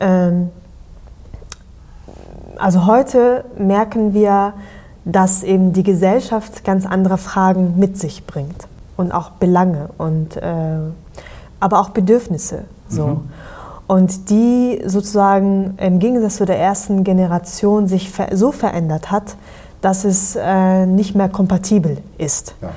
Ähm, 0.00 0.50
also 2.58 2.86
heute 2.86 3.44
merken 3.56 4.12
wir, 4.12 4.54
dass 5.06 5.44
eben 5.44 5.72
die 5.72 5.84
Gesellschaft 5.84 6.64
ganz 6.64 6.84
andere 6.84 7.16
Fragen 7.16 7.74
mit 7.78 7.96
sich 7.96 8.26
bringt 8.26 8.66
und 8.96 9.12
auch 9.12 9.30
Belange 9.30 9.88
und 9.98 10.36
äh, 10.36 10.78
aber 11.60 11.80
auch 11.80 11.90
Bedürfnisse. 11.90 12.64
So. 12.88 13.06
Mhm. 13.06 13.20
Und 13.86 14.30
die 14.30 14.82
sozusagen 14.84 15.74
im 15.78 16.00
Gegensatz 16.00 16.36
zu 16.36 16.44
der 16.44 16.58
ersten 16.58 17.04
Generation 17.04 17.86
sich 17.86 18.12
so 18.32 18.50
verändert 18.50 19.12
hat, 19.12 19.36
dass 19.80 20.04
es 20.04 20.34
äh, 20.34 20.86
nicht 20.86 21.14
mehr 21.14 21.28
kompatibel 21.28 21.98
ist. 22.18 22.56
Ja. 22.60 22.70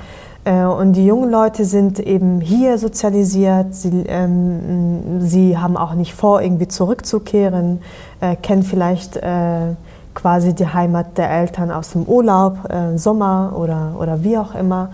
Äh, 0.44 0.66
und 0.66 0.92
die 0.92 1.04
jungen 1.04 1.30
Leute 1.30 1.64
sind 1.64 1.98
eben 1.98 2.40
hier 2.40 2.78
sozialisiert, 2.78 3.74
sie, 3.74 4.04
ähm, 4.06 5.20
sie 5.20 5.58
haben 5.58 5.76
auch 5.76 5.94
nicht 5.94 6.14
vor, 6.14 6.42
irgendwie 6.42 6.68
zurückzukehren, 6.68 7.80
äh, 8.20 8.36
kennen 8.36 8.62
vielleicht 8.62 9.16
äh, 9.16 9.74
quasi 10.14 10.54
die 10.54 10.66
Heimat 10.66 11.18
der 11.18 11.30
Eltern 11.30 11.70
aus 11.70 11.92
dem 11.92 12.04
Urlaub, 12.04 12.58
äh, 12.68 12.96
Sommer 12.98 13.52
oder, 13.56 13.94
oder 13.98 14.22
wie 14.24 14.38
auch 14.38 14.54
immer. 14.54 14.90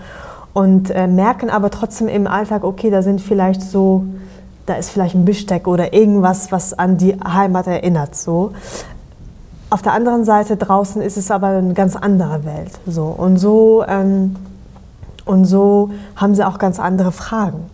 Und 0.53 0.91
äh, 0.91 1.07
merken 1.07 1.51
aber 1.51 1.71
trotzdem 1.71 2.09
im 2.09 2.27
Alltag, 2.27 2.65
okay, 2.65 2.91
da 2.91 3.03
sind 3.03 3.21
vielleicht 3.21 3.63
so, 3.63 4.05
da 4.65 4.75
ist 4.75 4.91
vielleicht 4.91 5.15
ein 5.15 5.25
Besteck 5.25 5.67
oder 5.67 5.93
irgendwas, 5.93 6.51
was 6.51 6.73
an 6.79 6.97
die 6.97 7.15
Heimat 7.21 7.67
erinnert. 7.67 8.17
So. 8.17 8.53
Auf 9.69 9.83
der 9.83 9.93
anderen 9.93 10.25
Seite 10.25 10.57
draußen 10.57 11.03
ist 11.03 11.17
es 11.17 11.31
aber 11.31 11.49
eine 11.49 11.75
ganz 11.75 11.97
andere 11.97 12.45
Welt. 12.45 12.71
So. 12.87 13.05
Und, 13.05 13.37
so, 13.37 13.85
ähm, 13.87 14.37
und 15.25 15.45
so 15.45 15.91
haben 16.15 16.35
sie 16.35 16.47
auch 16.47 16.59
ganz 16.59 16.79
andere 16.81 17.13
Fragen. 17.13 17.67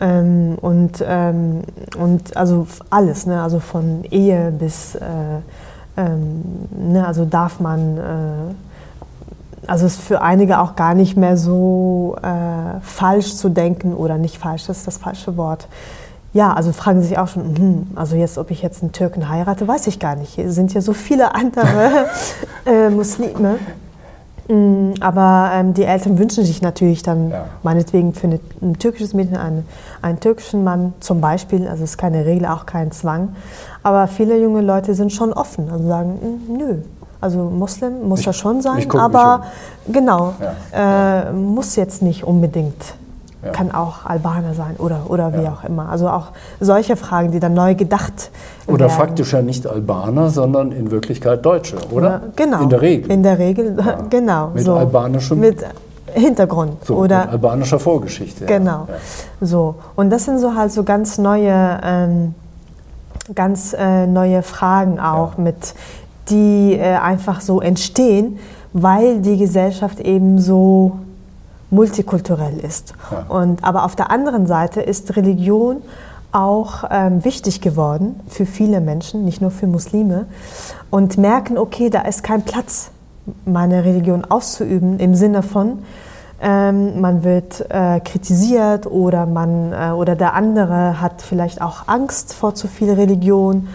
Ähm, 0.00 0.56
und, 0.60 1.04
ähm, 1.06 1.62
und 1.98 2.36
also 2.36 2.66
alles, 2.90 3.26
ne? 3.26 3.42
also 3.42 3.60
von 3.60 4.04
Ehe 4.10 4.50
bis 4.50 4.94
äh, 4.94 5.00
ähm, 5.96 6.42
ne, 6.70 7.06
also 7.06 7.24
darf 7.24 7.60
man, 7.60 7.98
äh, 7.98 9.66
also 9.66 9.86
ist 9.86 10.00
für 10.00 10.20
einige 10.22 10.60
auch 10.60 10.76
gar 10.76 10.94
nicht 10.94 11.16
mehr 11.16 11.36
so 11.36 12.16
äh, 12.22 12.80
falsch 12.82 13.34
zu 13.34 13.48
denken 13.48 13.94
oder 13.94 14.18
nicht 14.18 14.38
falsch, 14.38 14.68
ist 14.68 14.86
das 14.86 14.98
falsche 14.98 15.36
Wort. 15.36 15.68
Ja, 16.32 16.52
also 16.52 16.72
fragen 16.72 17.00
Sie 17.00 17.08
sich 17.08 17.18
auch 17.18 17.28
schon, 17.28 17.56
hm, 17.56 17.86
also 17.94 18.14
jetzt, 18.14 18.36
ob 18.36 18.50
ich 18.50 18.60
jetzt 18.60 18.82
einen 18.82 18.92
Türken 18.92 19.28
heirate, 19.28 19.66
weiß 19.66 19.86
ich 19.86 19.98
gar 19.98 20.16
nicht. 20.16 20.38
Es 20.38 20.54
sind 20.54 20.74
ja 20.74 20.82
so 20.82 20.92
viele 20.92 21.34
andere 21.34 22.06
äh, 22.66 22.90
Muslime. 22.90 23.58
Mm, 24.48 24.94
aber 25.00 25.50
ähm, 25.54 25.74
die 25.74 25.84
Eltern 25.84 26.18
wünschen 26.18 26.44
sich 26.44 26.62
natürlich 26.62 27.02
dann 27.02 27.30
ja. 27.30 27.46
meinetwegen 27.62 28.14
für 28.14 28.28
eine, 28.28 28.40
ein 28.62 28.78
türkisches 28.78 29.12
Mädchen 29.12 29.36
einen, 29.36 29.66
einen 30.02 30.20
türkischen 30.20 30.62
Mann 30.62 30.94
zum 31.00 31.20
Beispiel. 31.20 31.66
Also 31.68 31.84
es 31.84 31.90
ist 31.90 31.98
keine 31.98 32.24
Regel, 32.24 32.46
auch 32.46 32.66
kein 32.66 32.92
Zwang. 32.92 33.34
Aber 33.82 34.06
viele 34.06 34.40
junge 34.40 34.60
Leute 34.60 34.94
sind 34.94 35.12
schon 35.12 35.32
offen, 35.32 35.70
also 35.70 35.86
sagen, 35.86 36.18
mm, 36.48 36.56
nö. 36.56 36.76
Also 37.20 37.44
Muslim 37.44 38.08
muss 38.08 38.20
ich, 38.20 38.26
das 38.26 38.36
schon 38.36 38.60
sein, 38.60 38.90
aber 38.92 39.46
genau, 39.88 40.34
ja. 40.72 41.30
Äh, 41.30 41.32
muss 41.32 41.74
jetzt 41.74 42.02
nicht 42.02 42.24
unbedingt 42.24 42.94
ja. 43.46 43.52
Kann 43.52 43.70
auch 43.70 44.04
Albaner 44.04 44.54
sein 44.54 44.76
oder, 44.78 45.08
oder 45.08 45.32
wie 45.32 45.42
ja. 45.42 45.52
auch 45.52 45.64
immer. 45.64 45.88
Also 45.88 46.08
auch 46.08 46.28
solche 46.60 46.96
Fragen, 46.96 47.30
die 47.30 47.40
dann 47.40 47.54
neu 47.54 47.74
gedacht 47.74 48.30
Oder 48.66 48.86
werden. 48.86 48.90
faktisch 48.90 49.32
ja 49.32 49.42
nicht 49.42 49.66
Albaner, 49.66 50.30
sondern 50.30 50.72
in 50.72 50.90
Wirklichkeit 50.90 51.44
Deutsche, 51.44 51.76
oder? 51.90 52.08
Ja, 52.10 52.20
genau. 52.34 52.62
In 52.62 52.68
der 52.70 52.82
Regel. 52.82 53.10
In 53.10 53.22
der 53.22 53.38
Regel, 53.38 53.76
genau. 54.10 54.50
Mit 54.54 54.64
so. 54.64 54.74
albanischem 54.74 55.40
Mit 55.40 55.64
Hintergrund. 56.12 56.84
So, 56.84 56.96
oder 56.96 57.20
mit 57.20 57.30
albanischer 57.30 57.78
Vorgeschichte. 57.78 58.46
Genau. 58.46 58.88
So. 59.40 59.76
Und 59.94 60.10
das 60.10 60.24
sind 60.24 60.38
so 60.38 60.54
halt 60.54 60.72
so 60.72 60.82
ganz 60.82 61.18
neue, 61.18 61.80
ähm, 61.82 62.34
ganz 63.34 63.74
äh, 63.78 64.06
neue 64.06 64.42
Fragen 64.42 64.98
auch, 64.98 65.36
mit, 65.36 65.74
die 66.28 66.74
äh, 66.74 66.96
einfach 66.96 67.40
so 67.40 67.60
entstehen, 67.60 68.38
weil 68.72 69.20
die 69.20 69.36
Gesellschaft 69.36 70.00
eben 70.00 70.38
so 70.38 70.98
multikulturell 71.70 72.58
ist. 72.58 72.94
Ja. 73.10 73.26
Und, 73.28 73.64
aber 73.64 73.84
auf 73.84 73.96
der 73.96 74.10
anderen 74.10 74.46
Seite 74.46 74.80
ist 74.80 75.16
Religion 75.16 75.82
auch 76.32 76.84
ähm, 76.90 77.24
wichtig 77.24 77.60
geworden 77.60 78.20
für 78.28 78.46
viele 78.46 78.80
Menschen, 78.80 79.24
nicht 79.24 79.40
nur 79.40 79.50
für 79.50 79.66
Muslime, 79.66 80.26
und 80.90 81.18
merken, 81.18 81.56
okay, 81.56 81.90
da 81.90 82.02
ist 82.02 82.22
kein 82.22 82.42
Platz, 82.42 82.90
meine 83.44 83.84
Religion 83.84 84.24
auszuüben, 84.24 84.98
im 84.98 85.14
Sinne 85.14 85.42
von, 85.42 85.78
ähm, 86.40 87.00
man 87.00 87.24
wird 87.24 87.64
äh, 87.70 88.00
kritisiert 88.00 88.86
oder, 88.86 89.24
man, 89.24 89.72
äh, 89.72 89.92
oder 89.92 90.14
der 90.14 90.34
andere 90.34 91.00
hat 91.00 91.22
vielleicht 91.22 91.62
auch 91.62 91.88
Angst 91.88 92.34
vor 92.34 92.54
zu 92.54 92.68
viel 92.68 92.92
Religion 92.92 93.68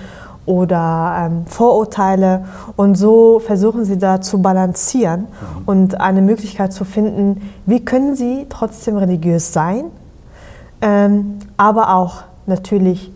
oder 0.45 1.15
ähm, 1.17 1.45
Vorurteile. 1.45 2.45
Und 2.75 2.95
so 2.95 3.39
versuchen 3.39 3.85
sie 3.85 3.97
da 3.97 4.21
zu 4.21 4.41
balancieren 4.41 5.21
mhm. 5.21 5.63
und 5.65 6.01
eine 6.01 6.21
Möglichkeit 6.21 6.73
zu 6.73 6.85
finden, 6.85 7.49
wie 7.65 7.83
können 7.85 8.15
sie 8.15 8.47
trotzdem 8.49 8.97
religiös 8.97 9.53
sein, 9.53 9.85
ähm, 10.81 11.39
aber 11.57 11.95
auch 11.95 12.23
natürlich 12.47 13.11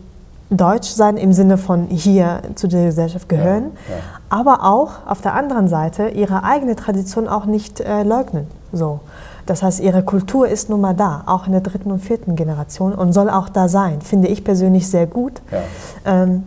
deutsch 0.50 0.90
sein 0.90 1.16
im 1.16 1.32
Sinne 1.32 1.58
von 1.58 1.86
hier 1.88 2.40
zu 2.54 2.68
der 2.68 2.86
Gesellschaft 2.86 3.28
gehören, 3.28 3.72
ja, 3.88 3.96
ja. 3.96 4.02
aber 4.28 4.64
auch 4.64 5.06
auf 5.06 5.20
der 5.20 5.34
anderen 5.34 5.66
Seite 5.66 6.08
ihre 6.08 6.44
eigene 6.44 6.76
Tradition 6.76 7.26
auch 7.26 7.46
nicht 7.46 7.80
äh, 7.80 8.04
leugnen. 8.04 8.46
So. 8.72 9.00
Das 9.46 9.62
heißt, 9.62 9.80
ihre 9.80 10.02
Kultur 10.02 10.48
ist 10.48 10.70
nun 10.70 10.80
mal 10.80 10.94
da, 10.94 11.22
auch 11.26 11.46
in 11.46 11.52
der 11.52 11.60
dritten 11.60 11.90
und 11.90 12.00
vierten 12.00 12.36
Generation 12.36 12.92
und 12.92 13.12
soll 13.12 13.30
auch 13.30 13.48
da 13.48 13.68
sein. 13.68 14.00
Finde 14.02 14.28
ich 14.28 14.44
persönlich 14.44 14.88
sehr 14.88 15.06
gut. 15.06 15.40
Ja. 15.50 16.22
Ähm, 16.22 16.44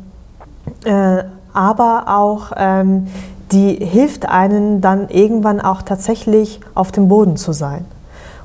äh, 0.85 1.23
aber 1.53 2.05
auch 2.07 2.51
ähm, 2.57 3.07
die 3.51 3.73
hilft 3.73 4.27
einen 4.27 4.81
dann 4.81 5.09
irgendwann 5.09 5.59
auch 5.59 5.81
tatsächlich 5.81 6.59
auf 6.75 6.91
dem 6.91 7.07
Boden 7.07 7.35
zu 7.37 7.51
sein. 7.51 7.85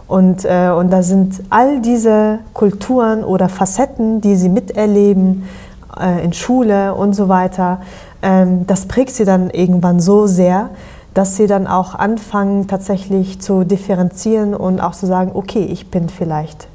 Und, 0.07 0.45
äh, 0.45 0.71
und 0.71 0.91
da 0.91 1.03
sind 1.03 1.43
all 1.51 1.81
diese 1.81 2.39
Kulturen 2.53 3.25
oder 3.25 3.49
Facetten, 3.49 4.21
die 4.21 4.37
sie 4.37 4.49
miterleben 4.49 5.45
äh, 5.99 6.25
in 6.25 6.33
Schule 6.33 6.95
und 6.95 7.15
so 7.15 7.29
weiter, 7.29 7.81
ähm, 8.23 8.67
das 8.67 8.87
prägt 8.87 9.13
sie 9.13 9.25
dann 9.25 9.51
irgendwann 9.51 10.01
so 10.01 10.27
sehr, 10.27 10.71
dass 11.15 11.37
sie 11.37 11.47
dann 11.47 11.67
auch 11.67 11.95
anfangen 11.95 12.67
tatsächlich 12.67 13.41
zu 13.41 13.65
differenzieren 13.65 14.55
und 14.55 14.81
auch 14.81 14.93
zu 14.93 15.07
sagen, 15.07 15.31
okay, 15.35 15.65
ich 15.65 15.91
bin 15.91 16.09
vielleicht 16.09 16.69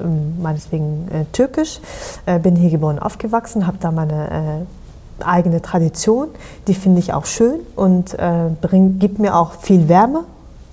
ähm, 0.00 0.40
meinetwegen 0.40 1.08
äh, 1.12 1.24
türkisch, 1.32 1.80
äh, 2.26 2.38
bin 2.38 2.56
hier 2.56 2.70
geboren 2.70 2.98
aufgewachsen, 2.98 3.66
habe 3.66 3.76
da 3.80 3.90
meine 3.90 4.30
äh, 4.30 4.81
eigene 5.20 5.62
Tradition, 5.62 6.28
die 6.66 6.74
finde 6.74 6.98
ich 6.98 7.12
auch 7.12 7.26
schön 7.26 7.60
und 7.76 8.14
äh, 8.14 8.48
bringt, 8.60 9.00
gibt 9.00 9.18
mir 9.18 9.36
auch 9.36 9.52
viel 9.54 9.88
Wärme 9.88 10.24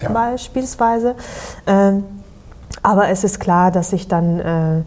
ja. 0.01 0.11
beispielsweise. 0.11 1.15
Ähm, 1.67 2.03
aber 2.81 3.09
es 3.09 3.23
ist 3.23 3.39
klar, 3.39 3.71
dass 3.71 3.93
ich 3.93 4.07
dann 4.07 4.39
äh, 4.39 4.79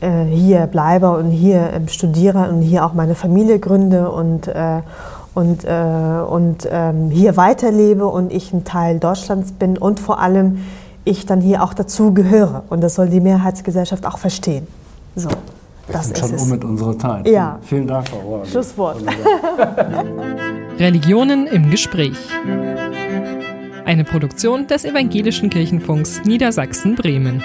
äh, 0.00 0.24
hier 0.24 0.66
bleibe 0.66 1.10
und 1.16 1.30
hier 1.30 1.70
ähm, 1.72 1.88
studiere 1.88 2.48
und 2.48 2.62
hier 2.62 2.84
auch 2.84 2.92
meine 2.92 3.14
Familie 3.14 3.58
gründe 3.58 4.10
und, 4.10 4.48
äh, 4.48 4.82
und, 5.34 5.64
äh, 5.64 6.22
und 6.28 6.68
ähm, 6.70 7.10
hier 7.10 7.36
weiterlebe 7.36 8.06
und 8.06 8.32
ich 8.32 8.52
ein 8.52 8.64
Teil 8.64 8.98
Deutschlands 8.98 9.52
bin 9.52 9.78
und 9.78 10.00
vor 10.00 10.20
allem 10.20 10.64
ich 11.04 11.24
dann 11.24 11.40
hier 11.40 11.62
auch 11.62 11.72
dazu 11.72 12.12
gehöre. 12.12 12.64
Und 12.68 12.82
das 12.82 12.96
soll 12.96 13.08
die 13.08 13.20
Mehrheitsgesellschaft 13.20 14.04
auch 14.06 14.18
verstehen. 14.18 14.66
So. 15.14 15.28
Wir 15.86 15.92
das 15.92 16.06
sind 16.06 16.18
schon 16.18 16.34
um 16.34 16.48
mit 16.50 16.64
unserer 16.64 16.98
Zeit. 16.98 17.28
Ja. 17.28 17.58
Vielen 17.62 17.86
Dank, 17.86 18.08
Frau 18.08 18.18
Rohr. 18.18 18.44
Schlusswort. 18.44 19.02
Religionen 20.78 21.46
im 21.46 21.70
Gespräch. 21.70 22.16
Eine 23.84 24.02
Produktion 24.04 24.66
des 24.66 24.84
Evangelischen 24.84 25.48
Kirchenfunks 25.48 26.22
Niedersachsen-Bremen. 26.24 27.42